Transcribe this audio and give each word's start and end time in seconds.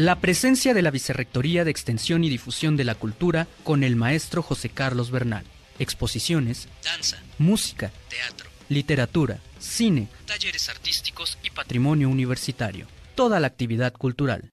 La 0.00 0.18
presencia 0.18 0.72
de 0.72 0.80
la 0.80 0.90
Vicerrectoría 0.90 1.62
de 1.62 1.70
Extensión 1.70 2.24
y 2.24 2.30
Difusión 2.30 2.74
de 2.74 2.84
la 2.84 2.94
Cultura 2.94 3.46
con 3.64 3.84
el 3.84 3.96
maestro 3.96 4.40
José 4.42 4.70
Carlos 4.70 5.10
Bernal. 5.10 5.44
Exposiciones, 5.78 6.68
danza, 6.82 7.22
música, 7.36 7.90
teatro, 8.08 8.48
literatura, 8.70 9.40
cine, 9.58 10.08
talleres 10.24 10.70
artísticos 10.70 11.36
y 11.42 11.50
patrimonio 11.50 12.08
universitario. 12.08 12.86
Toda 13.14 13.40
la 13.40 13.48
actividad 13.48 13.92
cultural. 13.92 14.48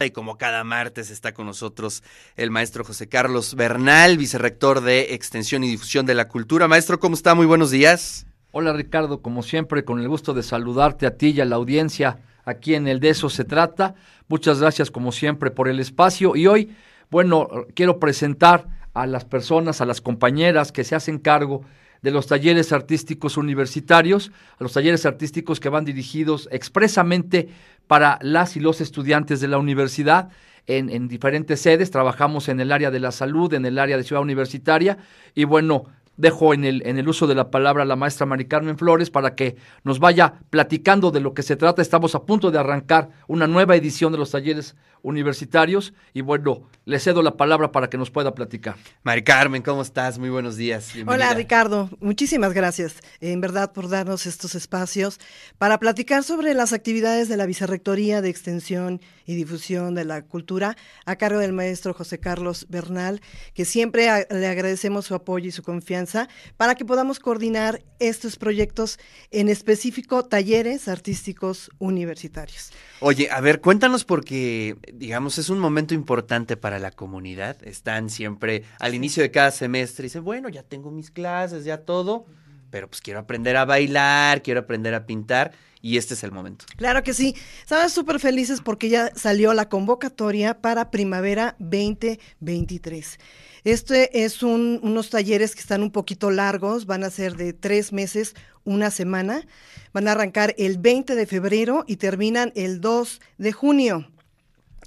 Y 0.00 0.12
como 0.12 0.38
cada 0.38 0.64
martes 0.64 1.10
está 1.10 1.34
con 1.34 1.44
nosotros 1.44 2.02
el 2.36 2.50
maestro 2.50 2.82
José 2.82 3.06
Carlos 3.06 3.56
Bernal, 3.56 4.16
vicerrector 4.16 4.80
de 4.80 5.12
Extensión 5.12 5.62
y 5.62 5.68
Difusión 5.68 6.06
de 6.06 6.14
la 6.14 6.26
Cultura. 6.26 6.68
Maestro, 6.68 6.98
¿cómo 6.98 7.16
está? 7.16 7.34
Muy 7.34 7.44
buenos 7.44 7.70
días. 7.70 8.24
Hola 8.50 8.72
Ricardo, 8.72 9.20
como 9.20 9.42
siempre, 9.42 9.84
con 9.84 10.00
el 10.00 10.08
gusto 10.08 10.32
de 10.32 10.42
saludarte 10.42 11.04
a 11.04 11.18
ti 11.18 11.32
y 11.32 11.42
a 11.42 11.44
la 11.44 11.56
audiencia 11.56 12.20
aquí 12.50 12.74
en 12.74 12.86
el 12.86 13.00
De 13.00 13.10
eso 13.10 13.30
se 13.30 13.44
trata. 13.44 13.94
Muchas 14.28 14.60
gracias 14.60 14.90
como 14.90 15.12
siempre 15.12 15.50
por 15.50 15.68
el 15.68 15.80
espacio 15.80 16.36
y 16.36 16.46
hoy, 16.46 16.74
bueno, 17.10 17.48
quiero 17.74 17.98
presentar 17.98 18.66
a 18.94 19.06
las 19.06 19.24
personas, 19.24 19.80
a 19.80 19.86
las 19.86 20.00
compañeras 20.00 20.72
que 20.72 20.84
se 20.84 20.94
hacen 20.94 21.18
cargo 21.18 21.62
de 22.02 22.10
los 22.10 22.26
talleres 22.26 22.72
artísticos 22.72 23.36
universitarios, 23.36 24.32
a 24.58 24.62
los 24.62 24.72
talleres 24.72 25.04
artísticos 25.06 25.60
que 25.60 25.68
van 25.68 25.84
dirigidos 25.84 26.48
expresamente 26.50 27.48
para 27.86 28.18
las 28.22 28.56
y 28.56 28.60
los 28.60 28.80
estudiantes 28.80 29.40
de 29.40 29.48
la 29.48 29.58
universidad. 29.58 30.30
En, 30.66 30.90
en, 30.90 31.08
diferentes 31.08 31.60
sedes, 31.60 31.90
trabajamos 31.90 32.48
en 32.48 32.60
el 32.60 32.70
área 32.70 32.90
de 32.90 33.00
la 33.00 33.12
salud, 33.12 33.52
en 33.54 33.66
el 33.66 33.78
área 33.78 33.96
de 33.96 34.04
ciudad 34.04 34.22
universitaria, 34.22 34.98
y 35.34 35.44
bueno, 35.44 35.86
dejo 36.20 36.52
en 36.52 36.64
el, 36.64 36.82
en 36.86 36.98
el 36.98 37.08
uso 37.08 37.26
de 37.26 37.34
la 37.34 37.50
palabra 37.50 37.82
a 37.82 37.86
la 37.86 37.96
maestra 37.96 38.26
Mari 38.26 38.44
Carmen 38.44 38.76
Flores 38.76 39.10
para 39.10 39.34
que 39.34 39.56
nos 39.84 39.98
vaya 39.98 40.34
platicando 40.50 41.10
de 41.10 41.20
lo 41.20 41.34
que 41.34 41.42
se 41.42 41.56
trata. 41.56 41.80
Estamos 41.82 42.14
a 42.14 42.24
punto 42.24 42.50
de 42.50 42.58
arrancar 42.58 43.10
una 43.26 43.46
nueva 43.46 43.74
edición 43.76 44.12
de 44.12 44.18
los 44.18 44.30
talleres 44.30 44.76
universitarios 45.02 45.94
y 46.12 46.20
bueno, 46.20 46.68
le 46.84 46.98
cedo 46.98 47.22
la 47.22 47.38
palabra 47.38 47.72
para 47.72 47.88
que 47.88 47.96
nos 47.96 48.10
pueda 48.10 48.34
platicar. 48.34 48.76
Mari 49.02 49.22
Carmen, 49.22 49.62
¿cómo 49.62 49.80
estás? 49.80 50.18
Muy 50.18 50.28
buenos 50.28 50.56
días. 50.56 50.92
Bienvenida. 50.92 51.26
Hola 51.26 51.34
Ricardo, 51.34 51.88
muchísimas 52.00 52.52
gracias 52.52 52.96
en 53.20 53.40
verdad 53.40 53.72
por 53.72 53.88
darnos 53.88 54.26
estos 54.26 54.54
espacios 54.54 55.18
para 55.56 55.78
platicar 55.78 56.22
sobre 56.22 56.52
las 56.52 56.74
actividades 56.74 57.30
de 57.30 57.38
la 57.38 57.46
Vicerrectoría 57.46 58.20
de 58.20 58.28
Extensión 58.28 59.00
y 59.24 59.36
Difusión 59.36 59.94
de 59.94 60.04
la 60.04 60.22
Cultura 60.22 60.76
a 61.06 61.16
cargo 61.16 61.38
del 61.38 61.52
maestro 61.52 61.94
José 61.94 62.18
Carlos 62.18 62.66
Bernal, 62.68 63.22
que 63.54 63.64
siempre 63.64 64.26
le 64.28 64.46
agradecemos 64.46 65.06
su 65.06 65.14
apoyo 65.14 65.48
y 65.48 65.52
su 65.52 65.62
confianza 65.62 66.09
para 66.56 66.74
que 66.74 66.84
podamos 66.84 67.18
coordinar 67.18 67.82
estos 67.98 68.36
proyectos, 68.36 68.98
en 69.30 69.48
específico 69.48 70.24
talleres 70.24 70.88
artísticos 70.88 71.70
universitarios. 71.78 72.72
Oye, 73.00 73.28
a 73.30 73.40
ver, 73.40 73.60
cuéntanos 73.60 74.04
porque, 74.04 74.76
digamos, 74.92 75.38
es 75.38 75.50
un 75.50 75.58
momento 75.58 75.94
importante 75.94 76.56
para 76.56 76.78
la 76.78 76.90
comunidad. 76.90 77.56
Están 77.62 78.10
siempre 78.10 78.64
al 78.78 78.94
inicio 78.94 79.22
de 79.22 79.30
cada 79.30 79.50
semestre 79.50 80.04
y 80.04 80.08
dicen, 80.08 80.24
bueno, 80.24 80.48
ya 80.48 80.62
tengo 80.62 80.90
mis 80.90 81.10
clases, 81.10 81.64
ya 81.64 81.78
todo, 81.78 82.26
pero 82.70 82.88
pues 82.88 83.00
quiero 83.00 83.20
aprender 83.20 83.56
a 83.56 83.64
bailar, 83.64 84.42
quiero 84.42 84.60
aprender 84.60 84.94
a 84.94 85.06
pintar 85.06 85.52
y 85.82 85.96
este 85.96 86.14
es 86.14 86.24
el 86.24 86.32
momento. 86.32 86.64
Claro 86.76 87.02
que 87.02 87.14
sí. 87.14 87.34
Estamos 87.60 87.92
súper 87.92 88.20
felices 88.20 88.60
porque 88.60 88.88
ya 88.88 89.12
salió 89.14 89.54
la 89.54 89.68
convocatoria 89.68 90.60
para 90.60 90.90
primavera 90.90 91.56
2023. 91.58 93.18
Este 93.64 94.24
es 94.24 94.42
un, 94.42 94.80
unos 94.82 95.10
talleres 95.10 95.54
que 95.54 95.60
están 95.60 95.82
un 95.82 95.90
poquito 95.90 96.30
largos, 96.30 96.86
van 96.86 97.04
a 97.04 97.10
ser 97.10 97.36
de 97.36 97.52
tres 97.52 97.92
meses, 97.92 98.34
una 98.64 98.90
semana. 98.90 99.46
Van 99.92 100.08
a 100.08 100.12
arrancar 100.12 100.54
el 100.58 100.78
20 100.78 101.14
de 101.14 101.26
febrero 101.26 101.84
y 101.86 101.96
terminan 101.96 102.52
el 102.54 102.80
2 102.80 103.20
de 103.38 103.52
junio. 103.52 104.08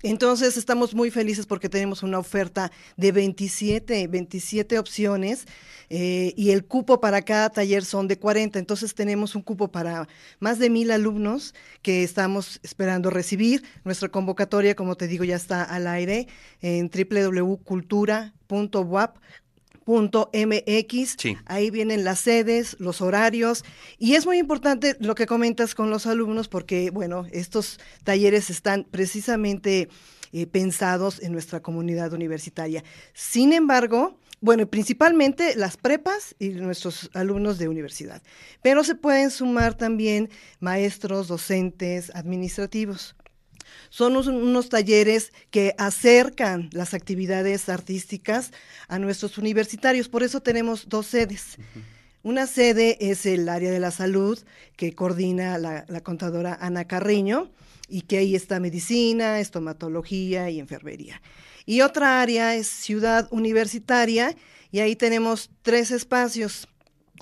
Entonces 0.03 0.57
estamos 0.57 0.93
muy 0.93 1.09
felices 1.11 1.45
porque 1.45 1.69
tenemos 1.69 2.03
una 2.03 2.19
oferta 2.19 2.73
de 2.97 3.13
27, 3.13 4.07
27 4.07 4.77
opciones 4.77 5.45
eh, 5.89 6.33
y 6.35 6.51
el 6.51 6.65
cupo 6.65 6.99
para 6.99 7.21
cada 7.21 7.49
taller 7.49 7.85
son 7.85 8.09
de 8.09 8.19
40. 8.19 8.59
Entonces 8.59 8.93
tenemos 8.95 9.33
un 9.33 9.41
cupo 9.41 9.71
para 9.71 10.09
más 10.39 10.59
de 10.59 10.69
mil 10.69 10.91
alumnos 10.91 11.55
que 11.81 12.03
estamos 12.03 12.59
esperando 12.63 13.09
recibir. 13.09 13.63
Nuestra 13.85 14.09
convocatoria, 14.09 14.75
como 14.75 14.95
te 14.95 15.07
digo, 15.07 15.23
ya 15.23 15.37
está 15.37 15.63
al 15.63 15.87
aire 15.87 16.27
en 16.61 16.89
www.cultura.wap 16.89 19.17
MX, 19.85 21.15
ahí 21.45 21.69
vienen 21.71 22.03
las 22.03 22.19
sedes, 22.19 22.75
los 22.79 23.01
horarios 23.01 23.63
y 23.97 24.15
es 24.15 24.25
muy 24.25 24.37
importante 24.37 24.95
lo 24.99 25.15
que 25.15 25.25
comentas 25.25 25.75
con 25.75 25.89
los 25.89 26.05
alumnos 26.05 26.47
porque, 26.47 26.89
bueno, 26.89 27.25
estos 27.31 27.79
talleres 28.03 28.49
están 28.49 28.85
precisamente 28.89 29.89
eh, 30.31 30.47
pensados 30.47 31.21
en 31.21 31.31
nuestra 31.31 31.61
comunidad 31.61 32.13
universitaria. 32.13 32.83
Sin 33.13 33.53
embargo, 33.53 34.17
bueno, 34.41 34.67
principalmente 34.67 35.55
las 35.55 35.77
prepas 35.77 36.35
y 36.39 36.49
nuestros 36.49 37.09
alumnos 37.13 37.57
de 37.59 37.67
universidad, 37.69 38.21
pero 38.61 38.83
se 38.83 38.95
pueden 38.95 39.31
sumar 39.31 39.75
también 39.75 40.29
maestros, 40.59 41.27
docentes, 41.27 42.11
administrativos. 42.13 43.15
Son 43.89 44.15
unos, 44.15 44.69
talleres 44.69 45.31
que 45.51 45.75
acercan 45.77 46.69
las 46.71 46.93
actividades 46.93 47.69
artísticas 47.69 48.51
a 48.87 48.99
nuestros 48.99 49.37
universitarios, 49.37 50.09
por 50.09 50.23
eso 50.23 50.41
tenemos 50.41 50.89
dos 50.89 51.07
sedes. 51.07 51.57
Una 52.23 52.47
sede 52.47 52.97
es 52.99 53.25
el 53.25 53.49
área 53.49 53.71
de 53.71 53.79
la 53.79 53.91
salud 53.91 54.39
que 54.77 54.93
coordina 54.93 55.57
la, 55.57 55.85
la, 55.87 56.01
contadora 56.01 56.57
Ana 56.61 56.85
Carreño 56.85 57.51
y 57.89 58.01
que 58.01 58.17
ahí 58.17 58.35
está 58.35 58.59
medicina, 58.59 59.39
estomatología 59.39 60.49
y 60.49 60.59
enfermería. 60.59 61.21
Y 61.65 61.81
otra 61.81 62.21
área 62.21 62.55
es 62.55 62.67
ciudad 62.67 63.27
universitaria 63.31 64.35
y 64.71 64.79
ahí 64.79 64.95
tenemos 64.95 65.49
tres 65.61 65.91
espacios. 65.91 66.67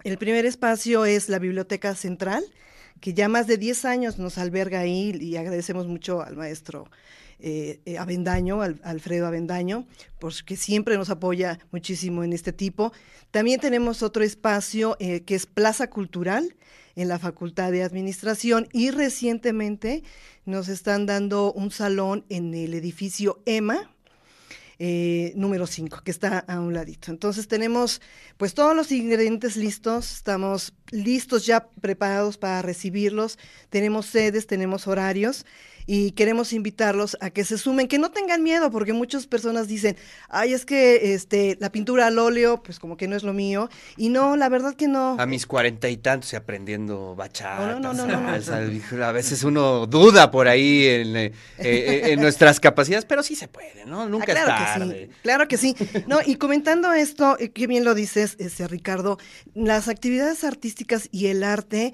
El 0.04 0.18
primer 0.18 0.46
espacio 0.46 1.06
es 1.06 1.30
la 1.30 1.38
biblioteca 1.38 1.96
central, 1.96 2.44
que 3.02 3.14
ya 3.14 3.28
más 3.28 3.48
de 3.48 3.58
10 3.58 3.86
años 3.86 4.20
nos 4.20 4.38
alberga 4.38 4.80
ahí 4.80 5.18
y 5.20 5.36
agradecemos 5.36 5.88
mucho 5.88 6.22
al 6.22 6.38
maestro 6.38 6.88
eh, 7.40 7.80
eh, 7.86 7.98
Avendaño, 7.98 8.62
al, 8.62 8.80
Alfredo 8.84 9.26
Avendaño, 9.26 9.88
porque 10.20 10.56
siempre 10.56 10.96
nos 10.96 11.10
apoya 11.10 11.58
muchísimo 11.72 12.24
en 12.24 12.34
este 12.34 12.54
tipo. 12.54 12.94
También 13.32 13.60
tenemos 13.60 14.04
otro 14.04 14.24
espacio 14.24 14.96
eh, 15.00 15.22
que 15.22 15.34
es 15.34 15.48
Plaza 15.48 15.90
Cultural 15.90 16.56
en 16.96 17.08
la 17.08 17.18
Facultad 17.18 17.72
de 17.72 17.82
Administración 17.82 18.68
y 18.72 18.92
recientemente 18.92 20.04
nos 20.46 20.68
están 20.68 21.08
dando 21.08 21.52
un 21.52 21.72
salón 21.72 22.26
en 22.30 22.54
el 22.54 22.76
edificio 22.76 23.42
EMA, 23.48 23.90
eh, 24.84 25.32
número 25.36 25.68
5, 25.68 26.02
que 26.04 26.10
está 26.10 26.40
a 26.40 26.60
un 26.60 26.74
ladito. 26.74 27.12
Entonces 27.12 27.48
tenemos 27.48 28.02
pues 28.38 28.56
todos 28.56 28.76
los 28.76 28.92
ingredientes 28.92 29.56
listos, 29.56 30.12
estamos 30.12 30.74
listos 30.90 31.46
ya 31.46 31.68
preparados 31.82 32.40
para 32.40 32.64
recibirlos, 32.64 33.38
tenemos 33.70 34.08
sedes, 34.08 34.48
tenemos 34.48 34.88
horarios 34.88 35.46
y 35.86 36.12
queremos 36.12 36.54
invitarlos 36.54 37.18
a 37.22 37.30
que 37.30 37.44
se 37.44 37.58
sumen, 37.58 37.88
que 37.88 38.00
no 38.00 38.12
tengan 38.12 38.44
miedo, 38.44 38.72
porque 38.72 38.94
muchas 38.94 39.28
personas 39.28 39.68
dicen, 39.68 39.98
ay, 40.30 40.54
es 40.54 40.66
que 40.66 41.14
este, 41.14 41.58
la 41.60 41.72
pintura 41.72 42.08
al 42.08 42.20
óleo, 42.20 42.62
pues 42.64 42.80
como 42.80 42.98
que 42.98 43.08
no 43.08 43.16
es 43.16 43.24
lo 43.24 43.34
mío, 43.34 43.70
y 43.98 44.10
no, 44.10 44.36
la 44.36 44.50
verdad 44.50 44.76
que 44.76 44.88
no. 44.88 45.16
A 45.20 45.26
mis 45.26 45.46
cuarenta 45.46 45.90
y 45.90 45.98
tantos 45.98 46.34
y 46.34 46.36
aprendiendo 46.36 47.16
bachata, 47.16 47.80
no, 47.80 47.94
no, 47.94 48.06
no, 48.06 49.06
a 49.06 49.12
veces 49.12 49.44
uno 49.44 49.88
duda 49.88 50.32
por 50.32 50.48
ahí 50.48 50.86
en, 50.86 51.16
eh, 51.18 51.34
eh, 51.58 52.02
en, 52.12 52.22
nuestras 52.22 52.60
capacidades, 52.60 53.06
pero 53.06 53.24
sí 53.24 53.36
se 53.36 53.48
puede, 53.48 53.86
¿no? 53.86 54.08
Nunca 54.08 54.32
ah, 54.32 54.36
claro 54.36 54.52
es 54.52 54.56
tarde. 54.58 54.94
Que 54.94 55.06
sí, 55.06 55.20
claro 55.22 55.48
que 55.48 55.58
sí. 55.58 55.76
No, 56.08 56.20
y 56.26 56.36
comentando 56.36 56.94
esto, 56.94 57.38
eh, 57.40 57.52
qué 57.52 57.68
bien 57.68 57.84
lo 57.84 57.96
dices, 57.96 58.36
este, 58.40 58.68
Ricardo, 58.68 59.18
las 59.54 59.88
actividades 59.88 60.44
artísticas 60.44 61.10
y 61.12 61.28
el 61.28 61.44
arte 61.44 61.94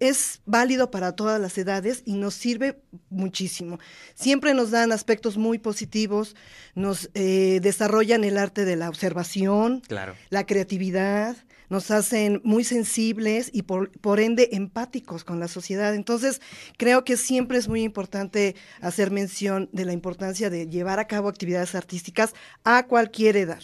es 0.00 0.40
válido 0.46 0.90
para 0.90 1.12
todas 1.12 1.40
las 1.40 1.56
edades 1.58 2.02
y 2.04 2.14
nos 2.14 2.34
sirve 2.34 2.80
muchísimo. 3.24 3.78
Siempre 4.14 4.52
nos 4.54 4.70
dan 4.70 4.92
aspectos 4.92 5.36
muy 5.36 5.58
positivos, 5.58 6.36
nos 6.74 7.10
eh, 7.14 7.60
desarrollan 7.62 8.22
el 8.24 8.36
arte 8.36 8.64
de 8.64 8.76
la 8.76 8.88
observación, 8.88 9.80
claro. 9.80 10.14
la 10.28 10.44
creatividad, 10.44 11.36
nos 11.70 11.90
hacen 11.90 12.40
muy 12.44 12.62
sensibles 12.64 13.50
y 13.52 13.62
por, 13.62 13.90
por, 14.00 14.20
ende 14.20 14.50
empáticos 14.52 15.24
con 15.24 15.40
la 15.40 15.48
sociedad. 15.48 15.94
Entonces, 15.94 16.40
creo 16.76 17.04
que 17.04 17.16
siempre 17.16 17.58
es 17.58 17.68
muy 17.68 17.82
importante 17.82 18.54
hacer 18.80 19.10
mención 19.10 19.68
de 19.72 19.84
la 19.84 19.92
importancia 19.92 20.50
de 20.50 20.68
llevar 20.68 21.00
a 21.00 21.06
cabo 21.06 21.28
actividades 21.28 21.74
artísticas 21.74 22.34
a 22.64 22.86
cualquier 22.86 23.36
edad. 23.36 23.62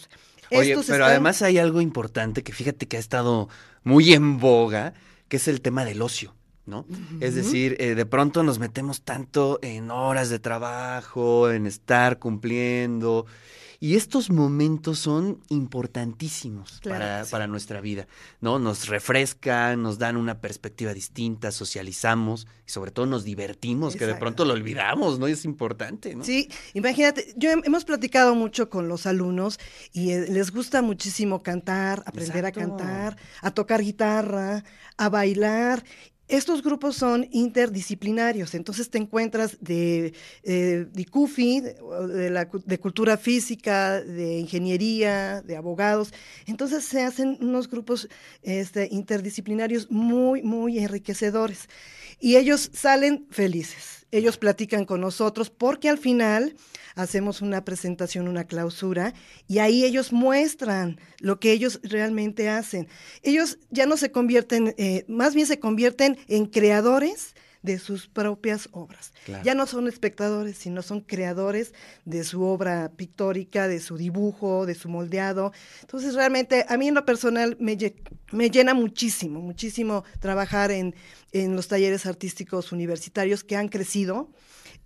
Oye, 0.51 0.77
pero 0.89 1.05
además 1.05 1.43
hay 1.43 1.59
algo 1.59 1.81
importante 1.81 2.43
que 2.43 2.53
fíjate 2.53 2.89
que 2.89 2.97
ha 2.97 3.01
estado 3.01 3.49
muy 3.85 4.13
en 4.15 4.39
boga, 4.39 4.95
que 5.29 5.37
es 5.37 5.47
el 5.47 5.61
tema 5.61 5.85
del 5.85 6.03
ocio. 6.03 6.35
¿No? 6.71 6.87
Es 7.21 7.35
decir, 7.35 7.77
eh, 7.81 7.95
de 7.95 8.07
pronto 8.07 8.43
nos 8.43 8.59
metemos 8.59 9.03
tanto 9.03 9.59
en 9.61 9.91
horas 9.91 10.31
de 10.31 10.39
trabajo, 10.39 11.51
en 11.51 11.67
estar 11.67 12.19
cumpliendo, 12.19 13.27
Y 13.83 13.97
estos 13.97 14.29
momentos 14.29 14.99
son 14.99 15.41
importantísimos 15.49 16.83
para, 16.85 17.25
para, 17.31 17.47
nuestra 17.47 17.81
vida, 17.81 18.07
¿no? 18.43 18.59
Nos 18.59 18.89
refrescan, 18.89 19.83
nos 19.83 19.97
dan 19.97 20.19
una 20.19 20.43
perspectiva 20.43 20.93
distinta, 20.93 21.51
socializamos 21.51 22.47
y 22.67 22.73
sobre 22.73 22.91
todo 22.91 23.07
nos 23.07 23.25
divertimos, 23.25 23.97
que 23.97 24.05
de 24.05 24.17
pronto 24.17 24.45
lo 24.45 24.53
olvidamos, 24.53 25.19
¿no? 25.19 25.29
Y 25.29 25.33
es 25.33 25.47
importante, 25.47 26.15
¿no? 26.15 26.25
Sí, 26.25 26.51
imagínate, 26.75 27.33
yo 27.37 27.53
hemos 27.53 27.87
platicado 27.87 28.35
mucho 28.35 28.69
con 28.69 28.87
los 28.87 29.07
alumnos 29.07 29.59
y 29.95 30.11
eh, 30.11 30.27
les 30.29 30.51
gusta 30.51 30.83
muchísimo 30.83 31.43
cantar, 31.43 32.03
aprender 32.05 32.45
a 32.45 32.53
cantar, 32.53 33.17
a 33.41 33.51
tocar 33.51 33.81
guitarra, 33.81 34.63
a 34.99 35.09
bailar 35.09 35.83
estos 36.31 36.63
grupos 36.63 36.97
son 36.97 37.29
interdisciplinarios, 37.33 38.55
entonces 38.55 38.89
te 38.89 38.99
encuentras 38.99 39.59
de, 39.61 40.15
eh, 40.45 40.87
de 40.91 41.05
CUFI, 41.07 41.61
de, 41.61 42.47
de, 42.65 42.79
cultura 42.79 43.17
física, 43.17 44.01
de 44.01 44.39
ingeniería, 44.39 45.43
de 45.43 45.57
abogados, 45.57 46.13
entonces 46.47 46.85
se 46.85 47.03
hacen 47.03 47.37
unos 47.41 47.69
grupos 47.69 48.09
este, 48.43 48.89
interdisciplinarios 48.91 49.91
muy, 49.91 50.43
muy 50.43 50.79
enriquecedores 50.79 51.69
y 52.21 52.37
ellos 52.37 52.71
salen 52.73 53.27
felices 53.31 54.01
ellos 54.13 54.39
platican 54.39 54.85
con 54.85 55.01
nosotros 55.01 55.51
porque 55.51 55.89
al 55.89 55.99
final 55.99 56.57
hacemos 56.95 57.41
una 57.41 57.65
presentación, 57.65 58.29
una 58.29 58.45
clausura, 58.45 59.15
y 59.47 59.59
ahí 59.59 59.85
ellos 59.85 60.13
muestran 60.13 60.99
lo 61.21 61.39
que 61.39 61.53
ellos 61.53 61.81
realmente 61.83 62.49
hacen. 62.49 62.89
Ellos 63.23 63.59
ya 63.71 63.87
no 63.87 63.97
se 63.97 64.11
convierten, 64.11 64.75
eh, 64.77 65.05
más 65.09 65.35
bien 65.35 65.47
se 65.47 65.61
convierten 65.61 66.19
en 66.27 66.47
creadores 66.47 67.35
de 67.63 67.79
sus 67.79 68.09
propias 68.09 68.69
obras. 68.73 69.13
Ya 69.45 69.55
no 69.55 69.67
son 69.67 69.87
espectadores, 69.89 70.57
sino 70.57 70.83
son 70.83 71.01
creadores 71.01 71.75
de 72.05 72.25
su 72.25 72.43
obra 72.43 72.91
pictórica, 72.97 73.69
de 73.69 73.81
su 73.81 73.97
dibujo, 73.97 74.67
de 74.67 74.75
su 74.75 74.89
moldeado. 74.89 75.53
Entonces, 75.83 76.15
realmente, 76.15 76.65
a 76.69 76.77
mí 76.77 76.89
en 76.89 76.95
lo 76.95 77.05
personal 77.05 77.57
me, 77.61 77.77
me 78.33 78.51
llena 78.51 78.75
muchísimo, 78.75 79.41
muchísimo 79.41 80.05
trabajar 80.21 80.71
en, 80.71 80.95
en 81.33 81.55
los 81.55 81.69
talleres 81.69 82.07
artísticos 82.07 82.73
universitarios 82.73 83.45
que 83.45 83.57
han 83.57 83.69
crecido 83.69 84.31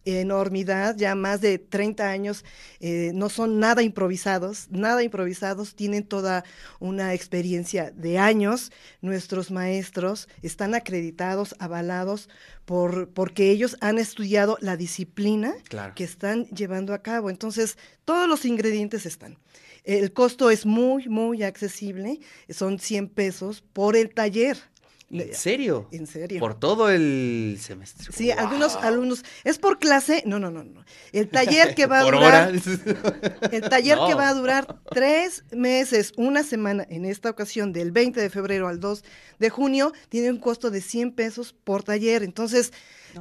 enormidad, 0.04 0.96
ya 0.96 1.14
más 1.14 1.40
de 1.40 1.58
30 1.58 2.08
años, 2.08 2.44
eh, 2.80 3.12
no 3.14 3.28
son 3.28 3.58
nada 3.58 3.82
improvisados, 3.82 4.68
nada 4.70 5.02
improvisados, 5.02 5.74
tienen 5.74 6.04
toda 6.04 6.44
una 6.78 7.14
experiencia 7.14 7.90
de 7.90 8.18
años. 8.18 8.70
Nuestros 9.00 9.50
maestros 9.50 10.28
están 10.42 10.74
acreditados, 10.74 11.54
avalados, 11.58 12.28
por, 12.64 13.08
porque 13.10 13.50
ellos 13.50 13.76
han 13.80 13.98
estudiado 13.98 14.56
la 14.60 14.76
disciplina 14.76 15.54
que 15.94 16.04
están 16.04 16.46
llevando 16.46 16.94
a 16.94 17.02
cabo. 17.02 17.30
Entonces, 17.30 17.76
todos 18.04 18.28
los 18.28 18.44
ingredientes 18.44 19.06
están. 19.06 19.38
El 19.84 20.12
costo 20.12 20.50
es 20.50 20.64
muy, 20.64 21.08
muy 21.08 21.42
accesible, 21.42 22.20
son 22.48 22.78
100 22.78 23.08
pesos 23.08 23.62
por 23.72 23.96
el 23.96 24.14
taller. 24.14 24.56
¿En 25.22 25.34
serio? 25.34 25.88
En 25.92 26.06
serio. 26.06 26.40
Por 26.40 26.58
todo 26.58 26.90
el 26.90 27.58
semestre. 27.60 28.08
Sí, 28.12 28.30
algunos 28.30 28.76
alumnos. 28.76 29.24
¿Es 29.44 29.58
por 29.58 29.78
clase? 29.78 30.22
No, 30.26 30.40
no, 30.40 30.50
no, 30.50 30.64
no. 30.64 30.84
El 31.12 31.28
taller 31.28 31.74
que 31.74 31.86
va 31.86 32.00
a 32.00 32.02
durar. 32.10 32.52
El 33.52 33.62
taller 33.68 33.98
que 34.06 34.14
va 34.14 34.28
a 34.28 34.34
durar 34.34 34.80
tres 34.90 35.44
meses, 35.52 36.12
una 36.16 36.42
semana, 36.42 36.86
en 36.88 37.04
esta 37.04 37.30
ocasión, 37.30 37.72
del 37.72 37.92
20 37.92 38.20
de 38.20 38.30
febrero 38.30 38.68
al 38.68 38.80
2 38.80 39.04
de 39.38 39.50
junio, 39.50 39.92
tiene 40.08 40.30
un 40.30 40.38
costo 40.38 40.70
de 40.70 40.80
100 40.80 41.12
pesos 41.12 41.52
por 41.52 41.84
taller. 41.84 42.22
Entonces, 42.22 42.72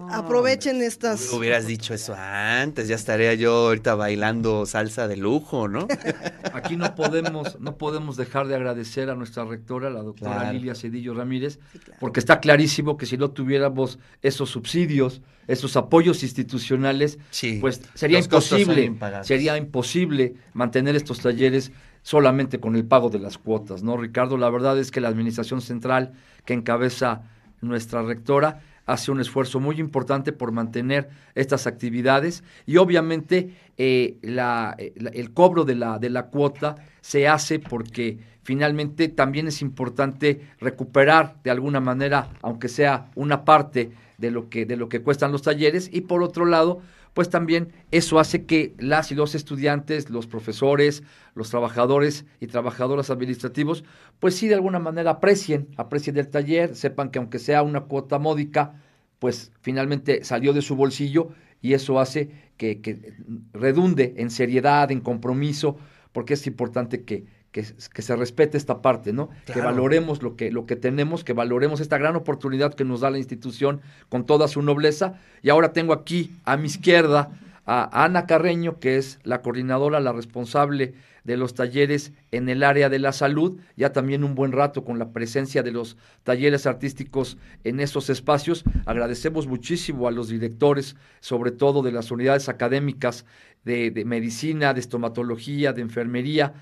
Aprovechen 0.09 0.81
estas. 0.81 1.31
Hubieras 1.31 1.67
dicho 1.67 1.93
eso 1.93 2.15
antes, 2.17 2.87
ya 2.87 2.95
estaría 2.95 3.33
yo 3.33 3.67
ahorita 3.67 3.95
bailando 3.95 4.65
salsa 4.65 5.07
de 5.07 5.17
lujo, 5.17 5.67
¿no? 5.67 5.87
Aquí 6.53 6.75
no 6.75 6.95
podemos, 6.95 7.59
no 7.59 7.77
podemos 7.77 8.17
dejar 8.17 8.47
de 8.47 8.55
agradecer 8.55 9.09
a 9.09 9.15
nuestra 9.15 9.45
rectora, 9.45 9.89
la 9.89 10.01
doctora 10.01 10.51
Lilia 10.51 10.75
Cedillo 10.75 11.13
Ramírez, 11.13 11.59
porque 11.99 12.19
está 12.19 12.39
clarísimo 12.39 12.97
que 12.97 13.05
si 13.05 13.17
no 13.17 13.31
tuviéramos 13.31 13.99
esos 14.21 14.49
subsidios, 14.49 15.21
esos 15.47 15.75
apoyos 15.75 16.23
institucionales, 16.23 17.19
pues 17.59 17.81
sería 17.93 18.19
imposible, 18.19 18.95
sería 19.23 19.57
imposible 19.57 20.35
mantener 20.53 20.95
estos 20.95 21.19
talleres 21.19 21.71
solamente 22.01 22.59
con 22.59 22.75
el 22.75 22.85
pago 22.85 23.09
de 23.09 23.19
las 23.19 23.37
cuotas, 23.37 23.83
¿no, 23.83 23.97
Ricardo? 23.97 24.37
La 24.37 24.49
verdad 24.49 24.77
es 24.77 24.91
que 24.91 25.01
la 25.01 25.07
administración 25.07 25.61
central 25.61 26.13
que 26.45 26.53
encabeza 26.53 27.23
nuestra 27.61 28.03
rectora 28.03 28.61
hace 28.85 29.11
un 29.11 29.19
esfuerzo 29.19 29.59
muy 29.59 29.79
importante 29.79 30.33
por 30.33 30.51
mantener 30.51 31.09
estas 31.35 31.67
actividades 31.67 32.43
y 32.65 32.77
obviamente 32.77 33.55
eh, 33.77 34.17
eh, 34.21 34.93
el 35.13 35.33
cobro 35.33 35.65
de 35.65 35.75
la, 35.75 35.99
de 35.99 36.09
la 36.09 36.27
cuota 36.27 36.75
se 37.01 37.27
hace 37.27 37.59
porque 37.59 38.19
finalmente 38.43 39.07
también 39.07 39.47
es 39.47 39.61
importante 39.61 40.41
recuperar 40.59 41.35
de 41.43 41.51
alguna 41.51 41.79
manera, 41.79 42.29
aunque 42.41 42.67
sea 42.67 43.09
una 43.15 43.45
parte 43.45 43.91
de 44.17 44.31
lo 44.31 44.49
que, 44.49 44.65
de 44.65 44.77
lo 44.77 44.89
que 44.89 45.01
cuestan 45.01 45.31
los 45.31 45.41
talleres 45.41 45.89
y 45.91 46.01
por 46.01 46.21
otro 46.23 46.45
lado, 46.45 46.81
pues 47.13 47.29
también 47.29 47.73
eso 47.91 48.19
hace 48.19 48.45
que 48.45 48.73
las 48.77 49.11
y 49.11 49.15
los 49.15 49.35
estudiantes, 49.35 50.09
los 50.09 50.27
profesores, 50.27 51.03
los 51.35 51.49
trabajadores 51.49 52.25
y 52.39 52.47
trabajadoras 52.47 53.09
administrativos, 53.09 53.83
pues 54.19 54.35
sí 54.35 54.47
de 54.47 54.55
alguna 54.55 54.79
manera 54.79 55.11
aprecien, 55.11 55.67
aprecien 55.77 56.17
el 56.17 56.29
taller, 56.29 56.75
sepan 56.75 57.09
que 57.09 57.19
aunque 57.19 57.39
sea 57.39 57.63
una 57.63 57.81
cuota 57.81 58.19
módica, 58.19 58.81
pues 59.19 59.51
finalmente 59.61 60.23
salió 60.23 60.53
de 60.53 60.61
su 60.61 60.75
bolsillo 60.75 61.29
y 61.61 61.73
eso 61.73 61.99
hace 61.99 62.29
que, 62.57 62.81
que 62.81 63.13
redunde 63.53 64.15
en 64.17 64.29
seriedad, 64.29 64.91
en 64.91 64.99
compromiso, 64.99 65.77
porque 66.11 66.33
es 66.33 66.45
importante 66.47 67.03
que, 67.03 67.25
que, 67.53 67.63
se 67.63 68.15
respete 68.15 68.57
esta 68.57 68.81
parte, 68.81 69.13
¿no? 69.13 69.29
Que 69.45 69.61
valoremos 69.61 70.23
lo 70.23 70.35
que, 70.35 70.51
lo 70.51 70.65
que 70.65 70.75
tenemos, 70.75 71.23
que 71.23 71.33
valoremos 71.33 71.79
esta 71.79 71.99
gran 71.99 72.15
oportunidad 72.15 72.73
que 72.73 72.83
nos 72.83 73.01
da 73.01 73.11
la 73.11 73.19
institución 73.19 73.79
con 74.09 74.25
toda 74.25 74.47
su 74.47 74.63
nobleza. 74.63 75.19
Y 75.43 75.49
ahora 75.49 75.71
tengo 75.71 75.93
aquí 75.93 76.35
a 76.45 76.57
mi 76.57 76.65
izquierda 76.65 77.29
a 77.65 78.03
Ana 78.03 78.25
Carreño, 78.25 78.79
que 78.79 78.97
es 78.97 79.19
la 79.23 79.43
coordinadora, 79.43 79.99
la 79.99 80.11
responsable 80.11 80.95
de 81.23 81.37
los 81.37 81.53
talleres 81.53 82.11
en 82.31 82.49
el 82.49 82.63
área 82.63 82.89
de 82.89 82.99
la 82.99 83.13
salud, 83.13 83.59
ya 83.77 83.93
también 83.93 84.23
un 84.23 84.33
buen 84.33 84.51
rato 84.51 84.83
con 84.83 84.97
la 84.97 85.11
presencia 85.13 85.61
de 85.61 85.71
los 85.71 85.95
talleres 86.23 86.65
artísticos 86.65 87.37
en 87.63 87.79
esos 87.79 88.09
espacios. 88.09 88.63
Agradecemos 88.87 89.45
muchísimo 89.45 90.07
a 90.07 90.11
los 90.11 90.27
directores, 90.27 90.95
sobre 91.19 91.51
todo 91.51 91.83
de 91.83 91.91
las 91.91 92.09
unidades 92.09 92.49
académicas 92.49 93.25
de, 93.63 93.91
de 93.91 94.05
medicina, 94.05 94.73
de 94.73 94.81
estomatología, 94.81 95.71
de 95.71 95.83
enfermería, 95.83 96.55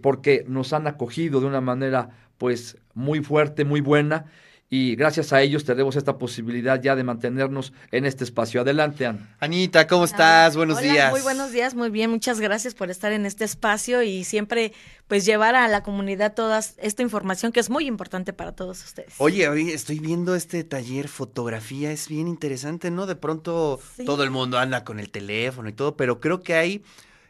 porque 0.00 0.44
nos 0.48 0.72
han 0.72 0.86
acogido 0.86 1.40
de 1.40 1.46
una 1.46 1.60
manera 1.60 2.10
pues 2.38 2.76
muy 2.94 3.22
fuerte, 3.22 3.64
muy 3.64 3.80
buena 3.80 4.26
y 4.68 4.96
gracias 4.96 5.32
a 5.32 5.42
ellos 5.42 5.64
tenemos 5.64 5.94
esta 5.94 6.18
posibilidad 6.18 6.82
ya 6.82 6.96
de 6.96 7.04
mantenernos 7.04 7.72
en 7.92 8.04
este 8.04 8.24
espacio. 8.24 8.62
Adelante, 8.62 9.06
Ana. 9.06 9.36
Anita, 9.38 9.86
¿cómo 9.86 10.04
estás? 10.04 10.56
Buenos 10.56 10.80
días. 10.80 11.12
Muy 11.12 11.20
buenos 11.20 11.52
días, 11.52 11.76
muy 11.76 11.88
bien, 11.88 12.10
muchas 12.10 12.40
gracias 12.40 12.74
por 12.74 12.90
estar 12.90 13.12
en 13.12 13.26
este 13.26 13.44
espacio 13.44 14.02
y 14.02 14.24
siempre 14.24 14.72
pues 15.06 15.24
llevar 15.24 15.54
a 15.54 15.68
la 15.68 15.84
comunidad 15.84 16.34
toda 16.34 16.58
esta 16.58 17.02
información 17.02 17.52
que 17.52 17.60
es 17.60 17.70
muy 17.70 17.86
importante 17.86 18.32
para 18.32 18.52
todos 18.52 18.84
ustedes. 18.84 19.14
Oye, 19.18 19.48
hoy 19.48 19.70
estoy 19.70 20.00
viendo 20.00 20.34
este 20.34 20.64
taller 20.64 21.06
fotografía, 21.06 21.92
es 21.92 22.08
bien 22.08 22.26
interesante, 22.26 22.90
¿no? 22.90 23.06
De 23.06 23.14
pronto 23.14 23.78
todo 24.04 24.24
el 24.24 24.32
mundo 24.32 24.58
anda 24.58 24.82
con 24.82 24.98
el 24.98 25.10
teléfono 25.10 25.68
y 25.68 25.74
todo, 25.74 25.96
pero 25.96 26.18
creo 26.18 26.42
que 26.42 26.54
hay 26.54 26.82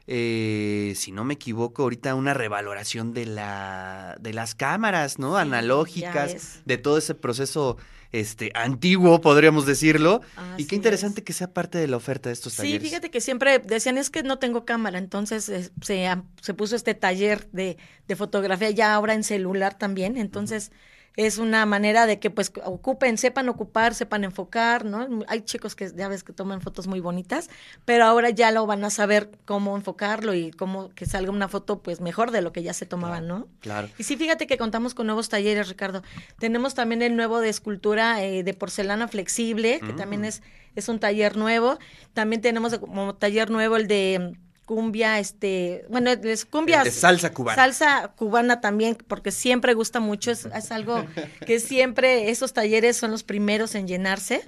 eh, 0.08 0.92
si 0.96 1.10
no 1.10 1.24
me 1.24 1.34
equivoco, 1.34 1.82
ahorita 1.82 2.14
una 2.14 2.32
revaloración 2.32 3.12
de, 3.12 3.26
la, 3.26 4.16
de 4.20 4.32
las 4.32 4.54
cámaras, 4.54 5.18
¿no? 5.18 5.36
Analógicas, 5.36 6.60
de 6.64 6.78
todo 6.78 6.98
ese 6.98 7.14
proceso 7.14 7.76
este, 8.12 8.52
antiguo, 8.54 9.20
podríamos 9.20 9.66
decirlo. 9.66 10.20
y 10.56 10.66
qué 10.66 10.76
interesante 10.76 11.24
que 11.24 11.32
sea 11.32 11.52
parte 11.52 11.78
de 11.78 11.88
la 11.88 11.96
oferta 11.96 12.28
de 12.28 12.34
estos 12.34 12.54
talleres. 12.54 12.82
Sí, 12.82 12.88
fíjate 12.88 13.10
que 13.10 13.20
siempre 13.20 13.58
decían, 13.58 13.98
es 13.98 14.10
que 14.10 14.22
no 14.22 14.38
tengo 14.38 14.64
cámara, 14.64 14.98
entonces 14.98 15.48
eh, 15.48 15.70
se, 15.82 16.08
se, 16.40 16.54
puso 16.54 16.76
este 16.76 16.94
taller 16.94 17.48
de, 17.50 17.76
de, 18.06 18.16
fotografía 18.16 18.70
ya 18.70 18.94
ahora 18.94 19.14
en 19.14 19.24
celular 19.24 19.76
también, 19.76 20.16
entonces 20.16 20.70
es 21.16 21.38
una 21.38 21.64
manera 21.64 22.06
de 22.06 22.18
que 22.18 22.30
pues 22.30 22.52
ocupen, 22.64 23.16
sepan 23.16 23.48
ocupar, 23.48 23.94
sepan 23.94 24.22
enfocar, 24.24 24.84
¿no? 24.84 25.24
Hay 25.28 25.40
chicos 25.40 25.74
que 25.74 25.90
ya 25.94 26.08
ves 26.08 26.22
que 26.22 26.34
toman 26.34 26.60
fotos 26.60 26.86
muy 26.86 27.00
bonitas, 27.00 27.48
pero 27.86 28.04
ahora 28.04 28.28
ya 28.30 28.50
lo 28.52 28.66
van 28.66 28.84
a 28.84 28.90
saber 28.90 29.30
cómo 29.46 29.76
enfocarlo 29.76 30.34
y 30.34 30.50
cómo 30.50 30.90
que 30.90 31.06
salga 31.06 31.32
una 31.32 31.48
foto 31.48 31.82
pues 31.82 32.02
mejor 32.02 32.32
de 32.32 32.42
lo 32.42 32.52
que 32.52 32.62
ya 32.62 32.74
se 32.74 32.84
tomaban, 32.84 33.26
¿no? 33.26 33.48
Claro. 33.60 33.88
Y 33.96 34.04
sí, 34.04 34.16
fíjate 34.16 34.46
que 34.46 34.58
contamos 34.58 34.92
con 34.92 35.06
nuevos 35.06 35.30
talleres, 35.30 35.68
Ricardo. 35.68 36.02
Tenemos 36.38 36.74
también 36.74 37.00
el 37.00 37.16
nuevo 37.16 37.40
de 37.40 37.48
escultura 37.48 38.22
eh, 38.22 38.42
de 38.42 38.52
porcelana 38.52 39.08
flexible, 39.08 39.80
que 39.80 39.94
también 39.94 40.22
mm. 40.22 40.26
es, 40.26 40.42
es 40.74 40.88
un 40.90 41.00
taller 41.00 41.38
nuevo. 41.38 41.78
También 42.12 42.42
tenemos 42.42 42.78
como 42.78 43.14
taller 43.14 43.50
nuevo 43.50 43.76
el 43.76 43.88
de 43.88 44.36
cumbia, 44.66 45.18
este, 45.20 45.86
bueno, 45.88 46.10
es 46.10 46.44
cumbia. 46.44 46.84
salsa 46.90 47.32
cubana. 47.32 47.54
Salsa 47.54 48.12
cubana 48.16 48.60
también, 48.60 48.98
porque 49.06 49.30
siempre 49.30 49.72
gusta 49.72 50.00
mucho, 50.00 50.32
es, 50.32 50.72
algo 50.72 51.06
que 51.46 51.60
siempre, 51.60 52.30
esos 52.30 52.52
talleres 52.52 52.96
son 52.96 53.12
los 53.12 53.22
primeros 53.22 53.74
en 53.74 53.86
llenarse. 53.86 54.46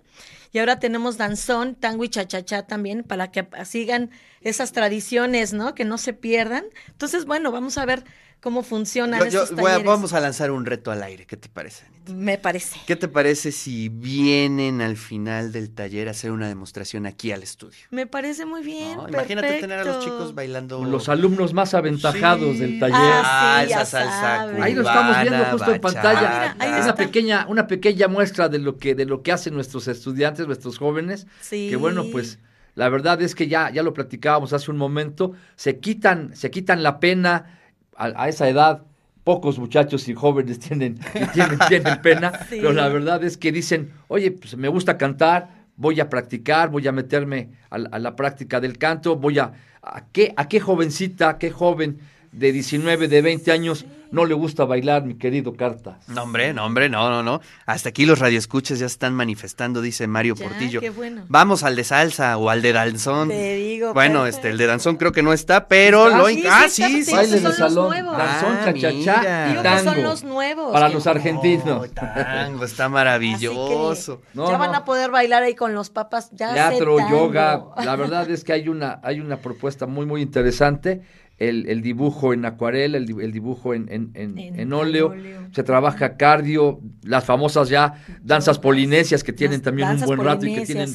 Y 0.53 0.59
ahora 0.59 0.81
tenemos 0.81 1.19
danzón, 1.19 1.75
tango 1.75 2.05
y 2.05 2.09
chachachá 2.09 2.67
también, 2.67 3.05
para 3.05 3.31
que 3.31 3.47
sigan 3.65 4.11
esas 4.41 4.73
tradiciones, 4.73 5.53
¿no? 5.53 5.75
Que 5.75 5.85
no 5.85 5.99
se 5.99 6.13
pierdan. 6.13 6.65
Entonces, 6.89 7.25
bueno, 7.25 7.53
vamos 7.53 7.79
a 7.79 7.85
ver 7.85 8.05
cómo 8.41 8.63
funcionan 8.63 9.21
talleres. 9.21 9.55
vamos 9.85 10.13
a 10.13 10.21
lanzar 10.21 10.51
un 10.51 10.65
reto 10.65 10.91
al 10.91 11.03
aire, 11.03 11.27
¿qué 11.27 11.37
te 11.37 11.49
parece, 11.49 11.87
Anita? 11.87 12.13
Me 12.13 12.39
parece. 12.39 12.81
¿Qué 12.87 12.97
te 12.97 13.09
parece 13.09 13.53
si 13.53 13.89
vienen 13.89 14.81
al 14.81 14.97
final 14.97 15.53
del 15.53 15.71
taller 15.71 16.09
a 16.09 16.13
hacer 16.13 16.31
una 16.31 16.49
demostración 16.49 17.07
aquí 17.07 17.33
al 17.33 17.43
estudio? 17.43 17.79
Me 17.91 18.07
parece 18.07 18.47
muy 18.47 18.63
bien. 18.63 18.99
imagínate 19.09 19.61
tener 19.61 19.81
a 19.81 19.85
los 19.85 20.05
chicos 20.05 20.35
bailando. 20.35 20.85
Los 20.85 21.09
alumnos 21.09 21.53
más 21.53 21.75
aventajados 21.75 22.59
del 22.59 22.79
taller. 22.79 22.97
Ah, 23.01 23.65
esa 23.67 23.85
salsa 23.85 24.43
Ahí 24.63 24.75
lo 24.75 24.83
estamos 24.83 25.21
viendo 25.23 25.45
justo 25.47 25.75
en 25.75 25.81
pantalla. 25.81 26.57
Hay 26.59 26.83
una 26.83 26.95
pequeña, 26.95 27.47
una 27.49 27.67
pequeña 27.67 28.09
muestra 28.09 28.49
de 28.49 28.59
lo 28.59 28.79
que, 28.79 28.95
de 28.95 29.05
lo 29.05 29.23
que 29.23 29.33
hacen 29.33 29.55
nuestros 29.55 29.89
estudiantes, 29.89 30.47
nuestros 30.47 30.79
jóvenes. 30.79 31.27
Sí. 31.41 31.69
Que 31.71 31.77
bueno, 31.77 32.05
pues 32.11 32.39
la 32.75 32.89
verdad 32.89 33.21
es 33.23 33.35
que 33.35 33.49
ya, 33.49 33.71
ya 33.71 33.83
lo 33.83 33.93
platicábamos 33.93 34.53
hace 34.53 34.71
un 34.71 34.77
momento, 34.77 35.33
se 35.57 35.81
quitan, 35.81 36.37
se 36.37 36.51
quitan 36.51 36.85
la 36.85 37.01
pena 37.01 37.59
a, 37.99 38.29
esa 38.29 38.49
edad, 38.49 38.83
pocos 39.25 39.59
muchachos 39.59 40.09
y 40.09 40.15
jóvenes 40.15 40.59
tienen, 40.61 40.99
tienen, 41.33 41.59
tienen 41.69 42.01
pena, 42.01 42.33
pero 42.51 42.73
la 42.73 42.89
verdad 42.89 43.23
es 43.25 43.37
que 43.37 43.53
dicen, 43.53 43.93
oye, 44.07 44.31
pues 44.31 44.57
me 44.57 44.69
gusta 44.69 44.97
cantar, 44.97 45.67
voy 45.77 46.01
a 46.01 46.09
practicar, 46.09 46.71
voy 46.71 46.87
a 46.87 46.93
meterme 46.93 47.51
a, 47.71 47.79
la 47.79 48.17
práctica 48.17 48.61
del 48.61 48.79
canto, 48.79 49.17
voy 49.17 49.39
a, 49.39 49.53
a 49.83 50.07
qué, 50.13 50.33
a 50.37 50.49
qué 50.49 50.61
jovencita, 50.61 51.39
qué 51.39 51.51
joven 51.51 51.99
de 52.33 52.53
19, 52.53 53.09
de 53.09 53.23
20 53.23 53.53
años 53.53 53.87
no 54.11 54.25
le 54.25 54.35
gusta 54.35 54.65
bailar, 54.65 55.05
mi 55.05 55.15
querido 55.15 55.55
Carta. 55.55 55.99
No, 56.07 56.23
hombre, 56.23 56.55
no, 56.55 56.65
hombre, 56.65 56.89
no, 56.89 57.11
no, 57.11 57.23
no. 57.23 57.41
Hasta 57.67 57.91
aquí 57.91 58.07
los 58.07 58.19
radioescuchas 58.19 58.79
ya 58.79 58.87
están 58.87 59.15
manifestando, 59.15 59.83
dice 59.83 60.07
Mario 60.07 60.35
Portillo. 60.35 60.81
Qué 60.81 60.91
bueno. 60.91 61.25
Vamos 61.29 61.63
al 61.63 61.77
de 61.77 61.85
salsa 61.85 62.37
o 62.39 62.49
al 62.49 62.63
de 62.63 62.73
danzón. 62.73 63.29
Te 63.29 63.57
digo. 63.57 63.93
Bueno, 63.93 64.27
este, 64.27 64.49
el 64.49 64.57
de 64.57 64.67
danzón 64.67 64.97
creo 64.97 65.13
que 65.13 65.23
no 65.23 65.33
está, 65.33 65.69
pero 65.69 66.09
lo 66.09 66.27
sí, 66.29 66.45
Ah, 66.49 66.67
sí, 66.69 67.05
sí. 67.05 67.13
Baile 67.13 67.41
de 67.41 67.53
salón, 67.53 67.91
danzón, 67.91 68.57
ah, 68.57 68.65
chachachá 68.65 69.53
y 69.53 69.63
tango. 69.63 69.93
son 69.93 70.03
los 70.03 70.25
nuevos. 70.25 70.73
Para 70.73 70.89
los 70.89 71.07
argentinos. 71.07 71.93
tango, 71.93 72.65
está 72.65 72.89
maravilloso. 72.89 74.23
ya 74.35 74.57
van 74.57 74.75
a 74.75 74.85
poder 74.85 75.11
bailar 75.11 75.43
ahí 75.43 75.55
con 75.55 75.75
los 75.75 75.91
papas. 75.91 76.31
Ya 76.33 76.55
Teatro, 76.55 76.99
yoga. 77.11 77.65
La 77.85 77.97
verdad 77.97 78.31
es 78.31 78.43
que 78.43 78.55
hay 78.55 78.69
una, 78.69 79.01
hay 79.03 79.21
una 79.21 79.37
propuesta 79.37 79.87
muy, 79.87 80.07
muy 80.07 80.23
interesante 80.23 81.03
el, 81.39 81.83
dibujo 81.83 82.33
en 82.33 82.45
acuarela, 82.45 82.99
el, 82.99 83.07
dibujo 83.07 83.75
en, 83.75 84.11
en, 84.15 84.73
óleo. 84.73 85.15
se 85.53 85.63
trabaja 85.63 86.17
cardio, 86.17 86.81
las 87.03 87.25
famosas 87.25 87.69
ya 87.69 88.05
danzas 88.23 88.59
polinesias 88.59 89.23
que 89.23 89.33
tienen 89.33 89.63
también 89.63 89.89
un 89.89 90.01
buen 90.01 90.25
rato 90.25 90.47
y 90.47 90.55
que 90.55 90.67
tienen 90.67 90.93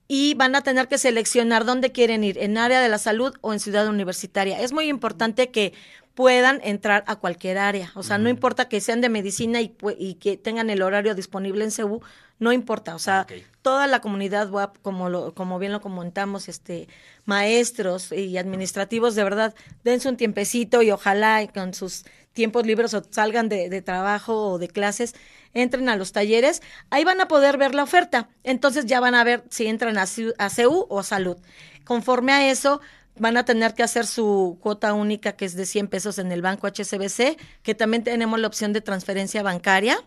y 0.08 0.34
van 0.36 0.56
a 0.56 0.62
tener 0.62 0.88
que 0.88 0.98
seleccionar 0.98 1.66
dónde 1.66 1.92
quieren 1.92 2.24
ir, 2.24 2.38
en 2.38 2.58
área 2.58 2.82
de 2.82 2.90
la 2.90 2.98
salud 2.98 3.34
o 3.42 3.54
en 3.54 3.60
ciudad 3.60 3.88
universitaria. 3.88 4.62
Es 4.62 4.72
muy 4.72 4.88
importante 4.88 5.50
que 5.52 5.74
puedan 6.16 6.62
entrar 6.64 7.04
a 7.06 7.18
cualquier 7.18 7.60
área, 7.60 7.92
o 7.94 8.02
sea, 8.02 8.18
no 8.18 8.28
importa 8.28 8.68
que 8.68 8.82
sean 8.82 9.02
de 9.02 9.10
medicina 9.10 9.62
y, 9.62 9.76
y, 10.00 10.16
que 10.16 10.36
tengan 10.36 10.72
el 10.72 10.82
horario 10.82 11.14
disponible 11.14 11.64
en 11.64 11.70
CEU, 11.70 12.02
no 12.40 12.52
importa, 12.52 12.96
o 12.96 13.00
sea, 13.00 13.28
toda 13.62 13.86
la 13.86 14.00
comunidad 14.00 14.50
WAP, 14.50 14.78
como, 14.82 15.10
lo, 15.10 15.36
como 15.36 15.60
bien 15.60 15.72
lo 15.72 15.80
comentamos, 15.80 16.50
este, 16.50 16.88
maestros 17.26 18.12
y 18.12 18.36
administrativos, 18.40 19.14
de 19.14 19.24
verdad, 19.24 19.54
dense 19.84 20.10
un 20.10 20.18
tiempecito 20.18 20.82
y 20.82 20.90
ojalá 20.90 21.48
con 21.54 21.76
sus 21.76 22.04
tiempos 22.38 22.68
libres 22.68 22.94
o 22.94 23.02
salgan 23.10 23.50
de, 23.50 23.68
de 23.68 23.82
trabajo 23.82 24.52
o 24.52 24.60
de 24.60 24.68
clases, 24.68 25.16
entren 25.56 25.90
a 25.90 25.96
los 25.96 26.12
talleres, 26.12 26.62
ahí 26.92 27.04
van 27.04 27.20
a 27.20 27.28
poder 27.28 27.58
ver 27.58 27.74
la 27.74 27.82
oferta. 27.82 28.30
Entonces 28.44 28.86
ya 28.86 29.00
van 29.00 29.16
a 29.16 29.24
ver 29.24 29.44
si 29.50 29.66
entran 29.66 29.98
a, 29.98 30.04
a 30.04 30.50
CEU 30.50 30.86
o 30.88 31.02
salud. 31.02 31.38
Conforme 31.84 32.32
a 32.34 32.52
eso, 32.52 32.80
van 33.18 33.38
a 33.38 33.44
tener 33.44 33.74
que 33.74 33.82
hacer 33.82 34.06
su 34.06 34.60
cuota 34.62 34.94
única, 34.94 35.32
que 35.32 35.46
es 35.46 35.56
de 35.56 35.66
100 35.66 35.88
pesos 35.88 36.20
en 36.20 36.32
el 36.32 36.44
banco 36.44 36.68
HCBC, 36.68 37.40
que 37.64 37.74
también 37.74 38.04
tenemos 38.04 38.40
la 38.40 38.46
opción 38.46 38.72
de 38.72 38.82
transferencia 38.82 39.42
bancaria. 39.42 39.98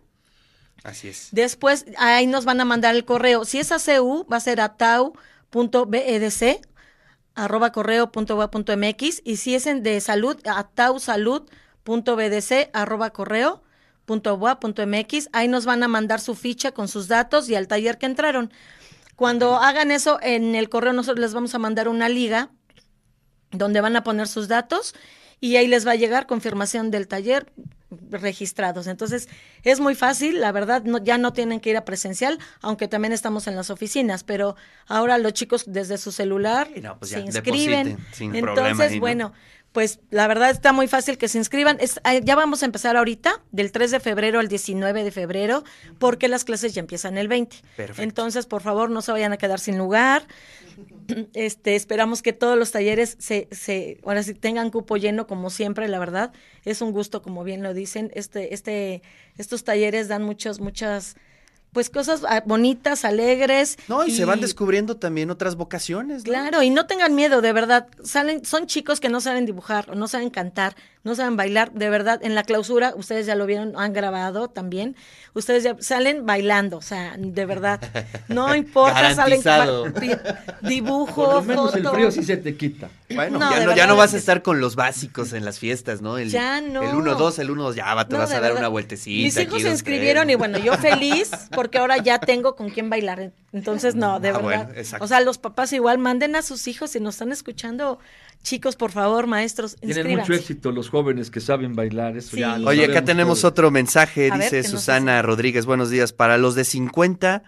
Así 0.85 1.09
es. 1.09 1.31
Después, 1.33 1.85
ahí 1.99 2.29
nos 2.29 2.45
van 2.45 2.61
a 2.61 2.65
mandar 2.65 2.95
el 2.95 3.05
correo. 3.05 3.45
Si 3.45 3.59
es 3.59 3.73
a 3.73 3.81
CEU, 3.81 4.25
va 4.33 4.37
a 4.37 4.41
ser 4.41 4.61
a 4.61 4.77
tau.bedc 4.77 6.61
arroba 7.35 7.73
correo 7.73 8.11
y 9.25 9.37
si 9.37 9.55
es 9.55 9.67
en 9.67 9.83
de 9.83 10.01
salud, 10.01 10.37
a 10.47 10.69
tausalud.bdc 10.69 11.70
arroba 12.73 13.11
correo 13.11 13.63
.boa.mx, 14.07 15.29
ahí 15.33 15.49
nos 15.49 15.65
van 15.65 15.83
a 15.83 15.89
mandar 15.89 16.21
su 16.21 16.35
ficha 16.35 16.73
con 16.73 16.89
sus 16.89 17.07
datos 17.07 17.49
y 17.49 17.55
al 17.55 17.69
taller 17.69 17.99
que 17.99 18.07
entraron. 18.07 18.53
Cuando 19.15 19.57
hagan 19.57 19.91
eso 19.91 20.19
en 20.23 20.55
el 20.55 20.69
correo 20.69 20.93
nosotros 20.93 21.21
les 21.21 21.35
vamos 21.35 21.55
a 21.55 21.59
mandar 21.59 21.89
una 21.89 22.09
liga 22.09 22.51
donde 23.53 23.81
van 23.81 23.97
a 23.97 24.03
poner 24.03 24.27
sus 24.27 24.49
datos 24.49 24.95
y 25.41 25.57
ahí 25.57 25.69
les 25.69 25.87
va 25.87 25.93
a 25.93 25.97
llegar 25.97 26.27
confirmación 26.27 26.91
del 26.91 27.07
taller 27.09 27.53
registrados. 28.11 28.87
Entonces, 28.87 29.29
es 29.65 29.81
muy 29.81 29.95
fácil, 29.95 30.41
la 30.41 30.53
verdad, 30.53 30.85
no, 30.85 30.99
ya 30.99 31.19
no 31.19 31.33
tienen 31.33 31.61
que 31.61 31.71
ir 31.71 31.77
a 31.77 31.85
presencial, 31.85 32.39
aunque 32.61 32.89
también 32.89 33.13
estamos 33.13 33.47
en 33.47 33.57
las 33.57 33.71
oficinas, 33.71 34.23
pero 34.23 34.55
ahora 34.87 35.19
los 35.19 35.33
chicos 35.33 35.65
desde 35.67 35.99
su 35.99 36.13
celular 36.13 36.69
pues 36.99 37.11
se 37.11 37.21
inscriben. 37.21 37.99
Entonces, 38.21 39.01
bueno, 39.01 39.33
pues 39.73 40.01
la 40.11 40.27
verdad 40.27 40.51
está 40.51 40.73
muy 40.73 40.89
fácil 40.89 41.17
que 41.17 41.29
se 41.29 41.39
inscriban. 41.39 41.79
Ah, 42.03 42.15
ya 42.15 42.35
vamos 42.35 42.63
a 42.63 42.67
empezar 42.67 42.97
ahorita, 42.97 43.43
del 43.53 43.71
3 43.71 43.93
de 43.93 44.01
febrero 44.01 44.41
al 44.41 44.49
19 44.49 45.05
de 45.05 45.11
febrero, 45.13 45.65
porque 45.99 46.29
las 46.29 46.45
clases 46.45 46.75
ya 46.75 46.81
empiezan 46.81 47.17
el 47.19 47.29
20. 47.29 47.57
Entonces, 47.99 48.47
por 48.47 48.63
favor, 48.63 48.91
no 48.91 49.01
se 49.01 49.13
vayan 49.13 49.33
a 49.33 49.37
quedar 49.37 49.61
sin 49.61 49.79
lugar. 49.79 50.27
Este, 51.35 51.75
esperamos 51.75 52.23
que 52.23 52.33
todos 52.33 52.57
los 52.57 52.71
talleres 52.71 53.17
se, 53.19 53.49
se, 53.51 53.99
ahora 54.05 54.23
sí 54.23 54.33
tengan 54.33 54.71
cupo 54.71 54.97
lleno, 54.97 55.27
como 55.27 55.51
siempre, 55.51 55.89
la 55.89 55.99
verdad. 55.99 56.33
Es 56.65 56.83
un 56.83 56.93
gusto, 56.93 57.21
como 57.21 57.43
bien 57.43 57.65
lo 57.65 57.75
dicen. 57.75 58.13
Este, 58.15 58.55
este, 58.55 59.03
estos 59.37 59.65
talleres 59.65 60.07
dan 60.07 60.23
muchos, 60.23 60.61
muchas 60.61 61.17
pues 61.73 61.91
cosas 61.91 62.23
ah, 62.29 62.43
bonitas, 62.45 63.05
alegres. 63.05 63.79
No, 63.89 64.05
y, 64.05 64.11
se 64.11 64.25
van 64.25 64.41
descubriendo 64.41 64.97
también 64.97 65.31
otras 65.31 65.57
vocaciones. 65.57 66.25
Claro, 66.25 66.63
y 66.63 66.71
no 66.71 66.87
tengan 66.87 67.15
miedo, 67.15 67.41
de 67.41 67.53
verdad. 67.53 67.89
Salen, 68.03 68.45
son 68.45 68.67
chicos 68.67 69.01
que 69.01 69.09
no 69.09 69.21
saben 69.21 69.47
dibujar 69.47 69.91
o 69.91 69.95
no 69.95 70.09
saben 70.09 70.31
cantar, 70.31 70.75
no 71.03 71.15
saben 71.15 71.37
bailar. 71.37 71.73
De 71.73 71.89
verdad, 71.89 72.21
en 72.23 72.35
la 72.35 72.43
clausura, 72.43 72.93
ustedes 72.95 73.27
ya 73.27 73.35
lo 73.35 73.47
vieron, 73.47 73.73
han 73.77 73.93
grabado 73.93 74.49
también. 74.49 74.97
Ustedes 75.33 75.63
ya 75.63 75.77
salen 75.81 76.27
bailando, 76.27 76.79
o 76.79 76.83
sea, 76.83 77.15
de 77.17 77.47
verdad. 77.47 77.81
No 78.29 78.55
importa, 78.57 79.15
salen 79.15 79.41
dibujo, 80.63 81.25
Por 81.25 81.35
lo 81.35 81.43
menos 81.43 81.75
el 81.75 81.89
frío 81.89 82.11
sí 82.11 82.23
se 82.25 82.37
te 82.37 82.57
quita. 82.57 82.91
Bueno, 83.15 83.39
ya, 83.39 83.65
no, 83.65 83.77
ya 83.77 83.87
no 83.87 83.97
vas 83.97 84.15
a 84.15 84.17
estar 84.17 84.43
con 84.43 84.61
los 84.61 84.77
básicos 84.77 85.33
en 85.33 85.45
las 85.45 85.59
fiestas, 85.59 86.03
¿no? 86.03 86.19
El, 86.19 86.31
ya 86.31 86.61
no. 86.61 86.83
El 86.83 86.91
1-2, 86.91 87.39
el 87.39 87.51
1-2, 87.51 87.75
ya 87.75 87.95
va, 87.95 88.07
te 88.07 88.17
vas 88.17 88.33
a 88.33 88.41
dar 88.41 88.55
una 88.55 88.69
vueltecita. 88.69 89.41
Mis 89.41 89.49
hijos 89.49 89.63
se 89.63 89.71
inscribieron 89.71 90.29
y 90.31 90.35
bueno, 90.35 90.59
yo 90.59 90.75
feliz 90.75 91.31
porque 91.53 91.79
ahora 91.79 91.97
ya 91.99 92.19
tengo 92.19 92.57
con 92.57 92.71
quién 92.71 92.91
bailar. 92.91 93.33
Entonces, 93.53 93.95
no, 93.97 94.21
de 94.21 94.29
ah, 94.29 94.39
verdad. 94.39 95.01
o 95.01 95.07
sea, 95.09 95.21
los 95.21 95.39
papás 95.39 95.73
igual 95.73 95.99
manden 95.99 96.37
a 96.37 96.43
sus 96.43 96.69
hijos 96.69 96.91
si 96.91 97.01
nos 97.01 97.15
están 97.15 97.33
escuchando. 97.33 97.99
Chicos, 98.43 98.75
por 98.75 98.91
favor, 98.91 99.27
maestros, 99.27 99.77
Tienen 99.77 100.19
mucho 100.19 100.33
éxito 100.33 100.73
los 100.73 100.89
jóvenes 100.89 101.31
que 101.31 101.41
saben 101.41 101.75
bailar, 101.75 102.17
eso 102.17 102.37
ya 102.37 102.57
Oye, 102.65 102.87
acá 102.87 103.05
tenemos 103.05 103.45
otro 103.45 103.71
mensaje, 103.71 104.31
dice 104.31 104.63
Susana 104.63 105.21
Rodríguez, 105.21 105.67
buenos 105.67 105.91
días. 105.91 106.13
Para 106.13 106.39
los 106.39 106.55
de 106.55 106.65
50, 106.65 107.43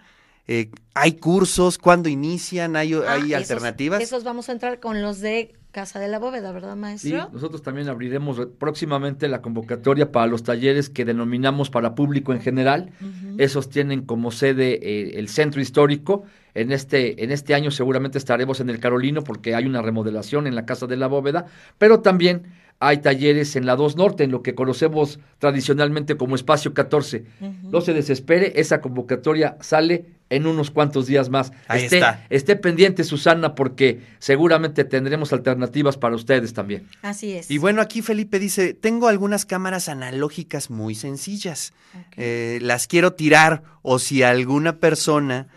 eh, 0.47 0.69
¿hay 0.93 1.13
cursos? 1.13 1.79
¿Cuándo 1.79 2.09
inician? 2.09 2.75
¿Hay, 2.75 2.93
ah, 2.93 3.13
hay 3.13 3.33
alternativas? 3.33 4.01
Esos 4.01 4.23
vamos 4.23 4.49
a 4.49 4.51
entrar 4.51 4.79
con 4.79 5.01
los 5.01 5.19
de 5.19 5.55
Casa 5.73 5.99
de 5.99 6.07
la 6.07 6.19
Bóveda, 6.19 6.51
¿verdad, 6.51 6.75
maestro? 6.75 7.09
Sí, 7.09 7.27
nosotros 7.33 7.63
también 7.63 7.89
abriremos 7.89 8.39
próximamente 8.59 9.27
la 9.27 9.41
convocatoria 9.41 10.11
para 10.11 10.27
los 10.27 10.43
talleres 10.43 10.87
que 10.87 11.03
denominamos 11.03 11.71
para 11.71 11.95
público 11.95 12.31
en 12.31 12.41
general. 12.41 12.91
Esos 13.39 13.71
tienen 13.71 14.03
como 14.03 14.29
sede 14.29 14.73
eh, 14.83 15.17
el 15.17 15.29
centro 15.29 15.61
histórico. 15.61 16.25
En 16.53 16.71
este, 16.71 17.23
en 17.23 17.31
este 17.31 17.55
año 17.55 17.71
seguramente 17.71 18.19
estaremos 18.19 18.59
en 18.59 18.69
el 18.69 18.79
Carolino 18.79 19.23
porque 19.23 19.55
hay 19.55 19.65
una 19.65 19.81
remodelación 19.81 20.45
en 20.45 20.53
la 20.53 20.67
Casa 20.67 20.85
de 20.85 20.95
la 20.95 21.07
Bóveda, 21.07 21.47
pero 21.79 22.01
también 22.01 22.43
hay 22.87 22.97
talleres 22.97 23.55
en 23.55 23.65
la 23.65 23.75
2 23.75 23.95
Norte, 23.95 24.23
en 24.25 24.31
lo 24.31 24.43
que 24.43 24.55
conocemos 24.55 25.19
tradicionalmente 25.39 26.17
como 26.17 26.35
Espacio 26.35 26.73
14. 26.73 27.23
No 27.63 27.81
se 27.81 27.93
desespere, 27.93 28.53
esa 28.57 28.81
convocatoria 28.81 29.57
sale 29.61 30.05
en 30.29 30.47
unos 30.47 30.69
cuantos 30.69 31.07
días 31.07 31.29
más. 31.29 31.51
Ahí 31.67 31.83
esté, 31.83 31.97
está. 31.97 32.25
esté 32.29 32.55
pendiente, 32.55 33.03
Susana, 33.03 33.55
porque 33.55 34.01
seguramente 34.19 34.83
tendremos 34.83 35.31
alternativas 35.31 35.95
para 35.95 36.15
ustedes 36.15 36.53
también. 36.53 36.87
Así 37.01 37.33
es. 37.33 37.49
Y 37.49 37.57
bueno, 37.57 37.81
aquí 37.81 38.01
Felipe 38.01 38.39
dice, 38.39 38.73
tengo 38.73 39.07
algunas 39.07 39.45
cámaras 39.45 39.87
analógicas 39.87 40.69
muy 40.69 40.95
sencillas. 40.95 41.73
Eh, 42.17 42.59
las 42.61 42.87
quiero 42.87 43.13
tirar 43.13 43.63
o 43.81 43.99
si 43.99 44.23
alguna 44.23 44.77
persona 44.77 45.47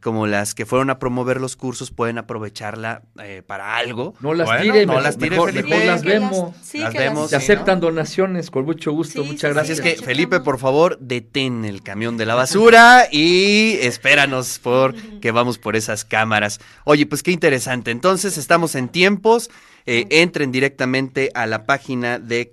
como 0.00 0.26
las 0.26 0.54
que 0.54 0.66
fueron 0.66 0.90
a 0.90 0.98
promover 0.98 1.40
los 1.40 1.56
cursos 1.56 1.90
pueden 1.90 2.18
aprovecharla 2.18 3.02
eh, 3.22 3.42
para 3.46 3.76
algo. 3.76 4.14
No 4.20 4.34
las 4.34 4.46
Bueno, 4.46 4.62
tire, 4.62 4.86
no 4.86 4.92
mejor, 4.94 5.02
las 5.04 5.16
tire, 5.16 5.30
mejor- 5.30 5.52
Felipe. 5.52 5.68
mejor 5.68 5.86
las 5.86 6.02
que 6.02 6.08
las- 6.08 6.20
vemos. 6.30 6.54
sí, 6.62 6.78
Las 6.78 6.94
vemos, 6.94 7.30
Se 7.30 7.38
sí, 7.38 7.44
aceptan 7.44 7.80
donaciones, 7.80 8.50
con 8.50 8.64
mucho 8.64 8.92
gusto, 8.92 9.22
Sí, 9.22 9.28
muchas 9.28 9.40
sí, 9.40 9.46
Así 9.46 9.54
gracias. 9.54 9.78
es 9.78 9.82
que, 9.84 9.90
checamos. 9.90 10.06
Felipe, 10.06 10.40
por 10.40 10.58
favor, 10.58 10.98
detén 11.00 11.64
el 11.64 11.82
camión 11.82 12.16
de 12.16 12.26
la 12.26 12.34
basura 12.34 13.06
y 13.10 13.74
espéranos 13.82 14.58
por 14.58 14.94
que 15.20 15.30
vamos 15.30 15.58
por 15.58 15.76
esas 15.76 16.04
cámaras. 16.04 16.60
Oye, 16.84 17.06
pues 17.06 17.22
qué 17.22 17.30
interesante. 17.30 17.90
Entonces, 17.90 18.36
estamos 18.36 18.74
en 18.74 18.88
tiempos. 18.88 19.50
Eh, 19.86 20.06
entren 20.10 20.50
directamente 20.50 21.30
a 21.34 21.46
la 21.46 21.66
página 21.66 22.18
de 22.18 22.50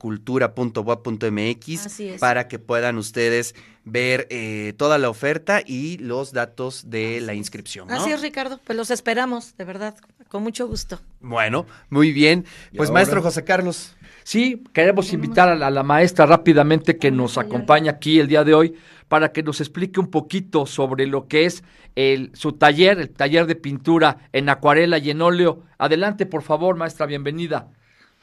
es. 2.10 2.20
para 2.20 2.48
que 2.50 2.60
puedan 2.60 2.98
ustedes 2.98 3.56
ver 3.86 4.28
eh, 4.30 4.74
toda 4.78 4.98
la 4.98 5.10
oferta 5.10 5.62
y 5.66 5.98
los 6.00 6.34
datos 6.34 6.90
de 6.90 7.22
la 7.22 7.34
inscripción. 7.34 7.88
¿no? 7.88 7.96
Así 7.96 8.12
es, 8.12 8.22
Ricardo. 8.22 8.60
Pues 8.66 8.76
los 8.78 8.92
esperamos, 8.92 9.56
de 9.58 9.64
verdad, 9.64 9.96
con 10.28 10.44
mucho 10.44 10.68
gusto. 10.68 11.00
Bueno, 11.22 11.66
muy 11.90 12.12
bien. 12.12 12.46
Pues 12.76 12.90
ahora- 12.90 13.00
maestro 13.00 13.22
José 13.22 13.44
Carlos. 13.46 13.96
Sí, 14.24 14.64
queremos 14.74 15.12
invitar 15.14 15.50
a 15.50 15.56
la, 15.56 15.68
a 15.68 15.72
la 15.72 15.84
maestra 15.84 16.26
rápidamente 16.26 16.98
que 16.98 17.12
nos 17.12 17.38
acompaña 17.38 17.92
aquí 17.92 18.20
el 18.20 18.28
día 18.28 18.44
de 18.44 18.54
hoy 18.54 18.76
para 19.08 19.32
que 19.32 19.44
nos 19.44 19.60
explique 19.60 20.00
un 20.00 20.10
poquito 20.10 20.66
sobre 20.66 21.06
lo 21.06 21.28
que 21.28 21.46
es 21.46 21.64
el, 21.96 22.32
su 22.34 22.54
taller, 22.54 23.00
el 23.00 23.10
taller 23.10 23.46
de 23.46 23.56
pintura 23.56 24.30
en 24.32 24.48
acuarela 24.50 24.98
y 25.00 25.10
en 25.10 25.22
óleo. 25.22 25.64
Adelante, 25.78 26.26
por 26.26 26.44
favor, 26.44 26.76
maestra, 26.76 27.06
bienvenida. 27.06 27.68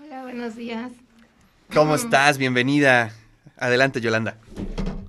Hola, 0.02 0.22
buenos 0.22 0.56
días. 0.56 0.90
¿Cómo 1.74 1.94
estás? 1.94 2.38
Bienvenida. 2.38 3.12
Adelante, 3.58 4.00
Yolanda. 4.00 4.38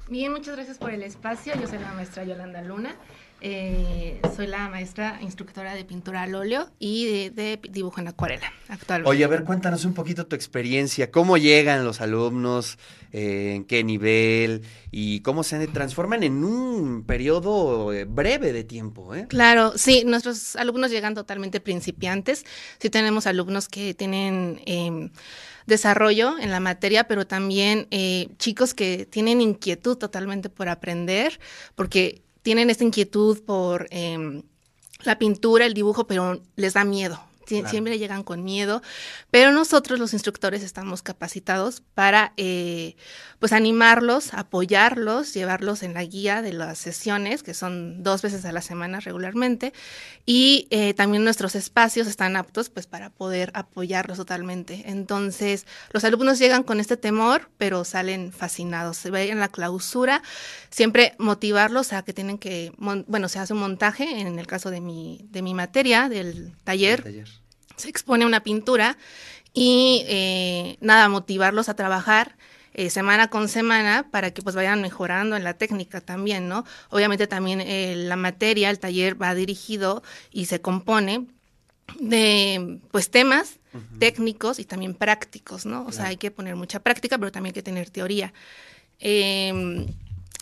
Bien, 0.10 0.31
muchas 0.31 0.55
gracias 0.55 0.77
por 0.77 0.91
el 0.91 1.03
espacio. 1.03 1.53
Yo 1.60 1.67
soy 1.67 1.79
la 1.79 1.93
maestra 1.93 2.24
Yolanda 2.25 2.62
Luna. 2.62 2.96
Eh, 3.41 4.19
soy 4.36 4.48
la 4.48 4.67
maestra 4.67 5.19
instructora 5.22 5.74
de 5.74 5.86
pintura 5.86 6.24
al 6.24 6.36
óleo 6.36 6.69
y 6.77 7.05
de, 7.05 7.29
de 7.29 7.60
dibujo 7.69 8.01
en 8.01 8.10
acuarela 8.10 8.51
actualmente. 8.67 9.10
Oye, 9.10 9.24
a 9.24 9.27
ver, 9.27 9.46
cuéntanos 9.46 9.86
un 9.86 9.93
poquito 9.93 10.27
tu 10.27 10.36
experiencia. 10.36 11.10
¿Cómo 11.10 11.38
llegan 11.38 11.86
los 11.86 12.01
alumnos? 12.01 12.77
Eh, 13.12 13.53
¿En 13.55 13.63
qué 13.63 13.84
nivel? 13.84 14.63
¿Y 14.91 15.22
cómo 15.22 15.43
se 15.43 15.67
transforman 15.67 16.24
en 16.24 16.43
un 16.43 17.03
periodo 17.05 17.91
eh, 17.93 18.05
breve 18.05 18.53
de 18.53 18.63
tiempo? 18.63 19.15
¿eh? 19.15 19.25
Claro, 19.27 19.74
sí, 19.75 20.03
nuestros 20.05 20.55
alumnos 20.55 20.91
llegan 20.91 21.15
totalmente 21.15 21.60
principiantes. 21.60 22.46
Sí 22.79 22.89
tenemos 22.89 23.25
alumnos 23.25 23.67
que 23.67 23.93
tienen 23.93 24.62
eh, 24.65 25.10
desarrollo 25.65 26.38
en 26.39 26.51
la 26.51 26.60
materia, 26.60 27.08
pero 27.08 27.25
también 27.25 27.88
eh, 27.91 28.27
chicos 28.38 28.74
que 28.74 29.05
tienen 29.05 29.39
inquietud 29.39 29.98
totalmente 29.98 30.50
por 30.50 30.67
aprender, 30.67 31.39
porque 31.75 32.24
tienen 32.41 32.69
esta 32.69 32.84
inquietud 32.84 33.43
por 33.43 33.88
eh, 33.91 34.43
la 35.03 35.17
pintura, 35.17 35.65
el 35.65 35.74
dibujo, 35.74 36.08
pero 36.08 36.41
les 36.55 36.74
da 36.74 36.84
miedo. 36.84 37.19
Claro. 37.58 37.70
Siempre 37.70 37.98
llegan 37.98 38.24
con 38.24 38.44
miedo, 38.44 38.82
pero 39.32 39.51
nosotros 39.51 40.00
los 40.00 40.13
instructores 40.13 40.63
estamos 40.63 41.01
capacitados 41.01 41.82
para 41.94 42.34
eh, 42.38 42.96
pues 43.39 43.53
animarlos, 43.53 44.34
apoyarlos, 44.34 45.34
llevarlos 45.34 45.84
en 45.84 45.94
la 45.94 46.03
guía 46.03 46.41
de 46.41 46.53
las 46.53 46.77
sesiones, 46.77 47.44
que 47.44 47.53
son 47.53 48.03
dos 48.03 48.22
veces 48.22 48.46
a 48.46 48.51
la 48.51 48.62
semana 48.62 49.00
regularmente, 49.00 49.74
y 50.25 50.68
eh, 50.70 50.94
también 50.94 51.24
nuestros 51.24 51.56
espacios 51.56 52.08
están 52.08 52.36
aptos 52.36 52.70
pues 52.70 52.86
para 52.86 53.10
poder 53.10 53.51
apoyarlos 53.53 54.18
totalmente. 54.18 54.84
Entonces, 54.86 55.65
los 55.91 56.03
alumnos 56.03 56.39
llegan 56.39 56.63
con 56.63 56.79
este 56.79 56.98
temor, 56.98 57.50
pero 57.58 57.86
salen 57.86 58.32
fascinados. 58.32 58.98
Se 58.98 59.12
ve 59.12 59.29
en 59.29 59.39
la 59.39 59.48
clausura, 59.48 60.22
siempre 60.70 61.15
motivarlos 61.18 61.94
a 61.94 62.03
que 62.03 62.13
tienen 62.13 62.38
que, 62.38 62.74
bueno, 62.77 63.29
se 63.29 63.39
hace 63.39 63.53
un 63.53 63.60
montaje, 63.60 64.20
en 64.20 64.39
el 64.39 64.48
caso 64.48 64.70
de 64.70 64.82
mi, 64.82 65.25
de 65.29 65.41
mi 65.41 65.53
materia, 65.53 66.10
del 66.10 66.56
taller, 66.63 67.03
Taller. 67.03 67.27
Se 67.79 67.89
expone 67.89 68.25
una 68.25 68.43
pintura 68.43 68.98
y 69.53 70.03
eh, 70.07 70.77
nada, 70.81 71.09
motivarlos 71.09 71.69
a 71.69 71.75
trabajar 71.75 72.36
eh, 72.74 72.89
semana 72.89 73.29
con 73.29 73.50
semana 73.50 74.07
para 74.12 74.31
que 74.31 74.41
pues 74.41 74.55
vayan 74.55 74.81
mejorando 74.81 75.36
en 75.36 75.43
la 75.43 75.55
técnica 75.55 76.01
también, 76.01 76.48
¿no? 76.48 76.65
Obviamente 76.89 77.25
también 77.25 77.62
eh, 77.62 77.95
la 77.95 78.15
materia, 78.15 78.69
el 78.69 78.79
taller 78.79 79.19
va 79.21 79.33
dirigido 79.33 80.03
y 80.31 80.45
se 80.45 80.62
compone 80.62 81.25
de 82.00 82.79
pues 82.92 83.09
temas 83.09 83.59
técnicos 84.00 84.59
y 84.59 84.65
también 84.65 84.94
prácticos, 84.94 85.65
¿no? 85.65 85.85
O 85.85 85.92
sea, 85.92 86.05
hay 86.05 86.18
que 86.18 86.31
poner 86.31 86.55
mucha 86.55 86.79
práctica, 86.79 87.18
pero 87.18 87.31
también 87.31 87.51
hay 87.51 87.55
que 87.55 87.63
tener 87.63 87.89
teoría. 87.89 88.33
Eh, 89.00 89.85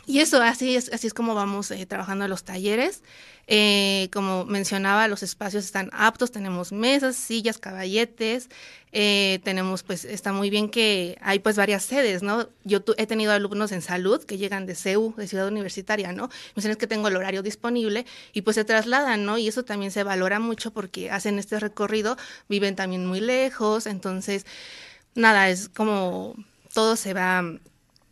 y 0.06 0.20
eso, 0.20 0.42
así 0.42 0.76
es, 0.76 0.92
así 0.94 1.08
es 1.08 1.14
como 1.14 1.34
vamos 1.34 1.74
trabajando 1.88 2.28
los 2.28 2.44
talleres. 2.44 3.04
Eh, 3.50 4.10
como 4.12 4.44
mencionaba, 4.46 5.08
los 5.08 5.24
espacios 5.24 5.64
están 5.64 5.90
aptos, 5.94 6.32
tenemos 6.32 6.74
mesas, 6.74 7.16
sillas, 7.16 7.58
caballetes, 7.60 8.50
eh, 8.92 9.40
tenemos, 9.44 9.84
pues, 9.84 10.04
está 10.06 10.34
muy 10.34 10.50
bien 10.50 10.70
que 10.70 11.18
hay 11.22 11.40
pues 11.40 11.56
varias 11.56 11.84
sedes, 11.84 12.24
¿no? 12.24 12.50
Yo 12.66 12.82
tu- 12.82 12.94
he 12.98 13.06
tenido 13.08 13.32
alumnos 13.32 13.72
en 13.72 13.82
salud 13.82 14.22
que 14.24 14.38
llegan 14.38 14.66
de 14.66 14.76
CEU, 14.76 15.14
de 15.16 15.28
Ciudad 15.28 15.48
Universitaria, 15.48 16.12
¿no? 16.12 16.28
Me 16.28 16.34
dicen 16.62 16.76
que 16.76 16.88
tengo 16.88 17.08
el 17.08 17.16
horario 17.16 17.42
disponible 17.42 18.06
y 18.34 18.42
pues 18.42 18.56
se 18.56 18.66
trasladan, 18.66 19.24
¿no? 19.26 19.38
Y 19.38 19.48
eso 19.48 19.64
también 19.64 19.92
se 19.92 20.04
valora 20.04 20.40
mucho 20.40 20.72
porque 20.72 21.10
hacen 21.12 21.40
este 21.40 21.58
recorrido, 21.60 22.18
viven 22.50 22.76
también 22.76 23.06
muy 23.06 23.22
lejos, 23.22 23.86
entonces, 23.88 24.46
nada, 25.16 25.50
es 25.50 25.70
como 25.70 26.36
todo 26.74 26.96
se 26.96 27.14
va, 27.14 27.44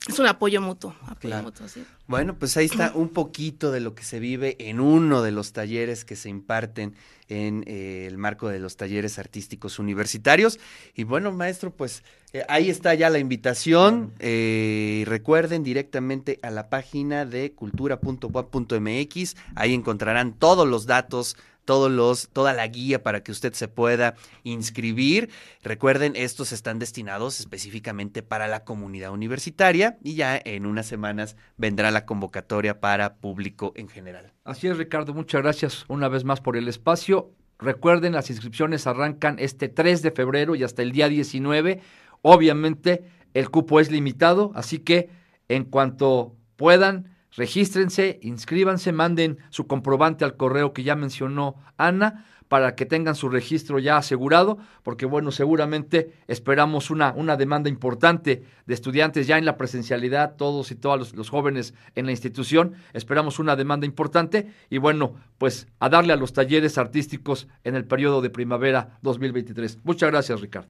es 0.08 0.20
un 0.20 0.28
apoyo 0.28 0.62
mutuo, 0.62 0.96
apoyo 1.04 1.20
Claro. 1.30 1.44
mutuo, 1.44 1.68
sí. 1.68 1.84
Bueno, 2.08 2.36
pues 2.38 2.56
ahí 2.58 2.66
está 2.66 2.92
un 2.94 3.10
poquito 3.10 3.72
de 3.72 3.80
lo 3.80 3.96
que 3.96 4.04
se 4.04 4.20
vive 4.20 4.56
en 4.60 4.80
uno 4.80 5.24
de 5.24 5.32
los 5.32 5.54
talleres 5.54 6.06
que 6.06 6.16
se 6.16 6.30
imparten 6.30 6.96
en 7.28 7.64
eh, 7.66 8.06
el 8.08 8.18
marco 8.20 8.48
de 8.50 8.60
los 8.60 8.78
talleres 8.78 9.18
artísticos 9.18 9.80
universitarios. 9.80 10.60
Y 10.94 11.04
bueno, 11.06 11.32
maestro, 11.32 11.72
pues 11.72 12.04
eh, 12.34 12.44
ahí 12.48 12.70
está 12.70 12.94
ya 12.94 13.10
la 13.10 13.18
invitación. 13.18 14.14
Eh, 14.20 15.04
recuerden 15.08 15.64
directamente 15.64 16.38
a 16.44 16.52
la 16.52 16.70
página 16.70 17.26
de 17.26 17.54
cultura.boa.mx. 17.54 19.36
Ahí 19.56 19.74
encontrarán 19.74 20.34
todos 20.34 20.68
los 20.68 20.86
datos 20.86 21.36
todos 21.66 21.92
los, 21.92 22.30
toda 22.30 22.54
la 22.54 22.68
guía 22.68 23.04
para 23.04 23.22
que 23.22 23.32
usted 23.32 23.54
se 23.54 23.68
pueda 23.68 24.16
inscribir. 24.44 25.30
Recuerden, 25.64 26.14
estos 26.16 26.52
están 26.52 26.80
destinados 26.80 27.40
específicamente 27.40 28.24
para 28.24 28.48
la 28.48 28.64
comunidad 28.64 29.12
universitaria 29.12 29.98
y 30.04 30.16
ya 30.16 30.40
en 30.44 30.66
unas 30.66 30.86
semanas 30.86 31.36
vendrá 31.58 31.92
la 31.92 32.06
convocatoria 32.06 32.80
para 32.80 33.16
público 33.16 33.74
en 33.76 33.90
general. 33.90 34.32
Así 34.44 34.68
es, 34.68 34.78
Ricardo, 34.78 35.14
muchas 35.14 35.42
gracias 35.42 35.86
una 35.88 36.08
vez 36.08 36.24
más 36.24 36.40
por 36.40 36.56
el 36.56 36.68
espacio. 36.68 37.32
Recuerden, 37.58 38.14
las 38.14 38.30
inscripciones 38.30 38.86
arrancan 38.86 39.38
este 39.40 39.70
3 39.70 40.02
de 40.02 40.12
febrero 40.12 40.56
y 40.56 40.64
hasta 40.64 40.82
el 40.82 40.92
día 40.92 41.10
19. 41.10 41.82
Obviamente, 42.22 43.06
el 43.34 43.50
cupo 43.50 43.80
es 43.80 43.92
limitado, 43.92 44.52
así 44.56 44.80
que 44.80 45.10
en 45.48 45.64
cuanto 45.64 46.36
puedan, 46.56 47.15
regístrense, 47.36 48.20
inscríbanse, 48.22 48.92
manden 48.92 49.38
su 49.50 49.68
comprobante 49.68 50.26
al 50.26 50.38
correo 50.38 50.74
que 50.74 50.84
ya 50.84 50.96
mencionó 50.96 51.56
Ana 51.78 52.26
para 52.48 52.76
que 52.76 52.86
tengan 52.86 53.16
su 53.16 53.30
registro 53.30 53.80
ya 53.80 53.98
asegurado, 53.98 54.58
porque 54.84 55.06
bueno, 55.06 55.32
seguramente 55.32 56.14
esperamos 56.28 56.92
una, 56.92 57.12
una 57.14 57.38
demanda 57.38 57.70
importante 57.70 58.44
de 58.66 58.74
estudiantes 58.74 59.28
ya 59.28 59.38
en 59.38 59.46
la 59.46 59.58
presencialidad, 59.58 60.36
todos 60.36 60.72
y 60.72 60.76
todas 60.76 61.00
los, 61.00 61.16
los 61.16 61.30
jóvenes 61.30 61.74
en 61.96 62.06
la 62.06 62.12
institución, 62.12 62.74
esperamos 62.94 63.40
una 63.40 63.56
demanda 63.56 63.86
importante 63.86 64.52
y 64.70 64.78
bueno, 64.78 65.16
pues 65.38 65.68
a 65.80 65.90
darle 65.90 66.14
a 66.14 66.18
los 66.18 66.34
talleres 66.34 66.78
artísticos 66.78 67.48
en 67.64 67.76
el 67.76 67.86
periodo 67.86 68.22
de 68.22 68.30
primavera 68.30 69.00
2023. 69.02 69.80
Muchas 69.84 70.12
gracias, 70.12 70.40
Ricardo. 70.40 70.64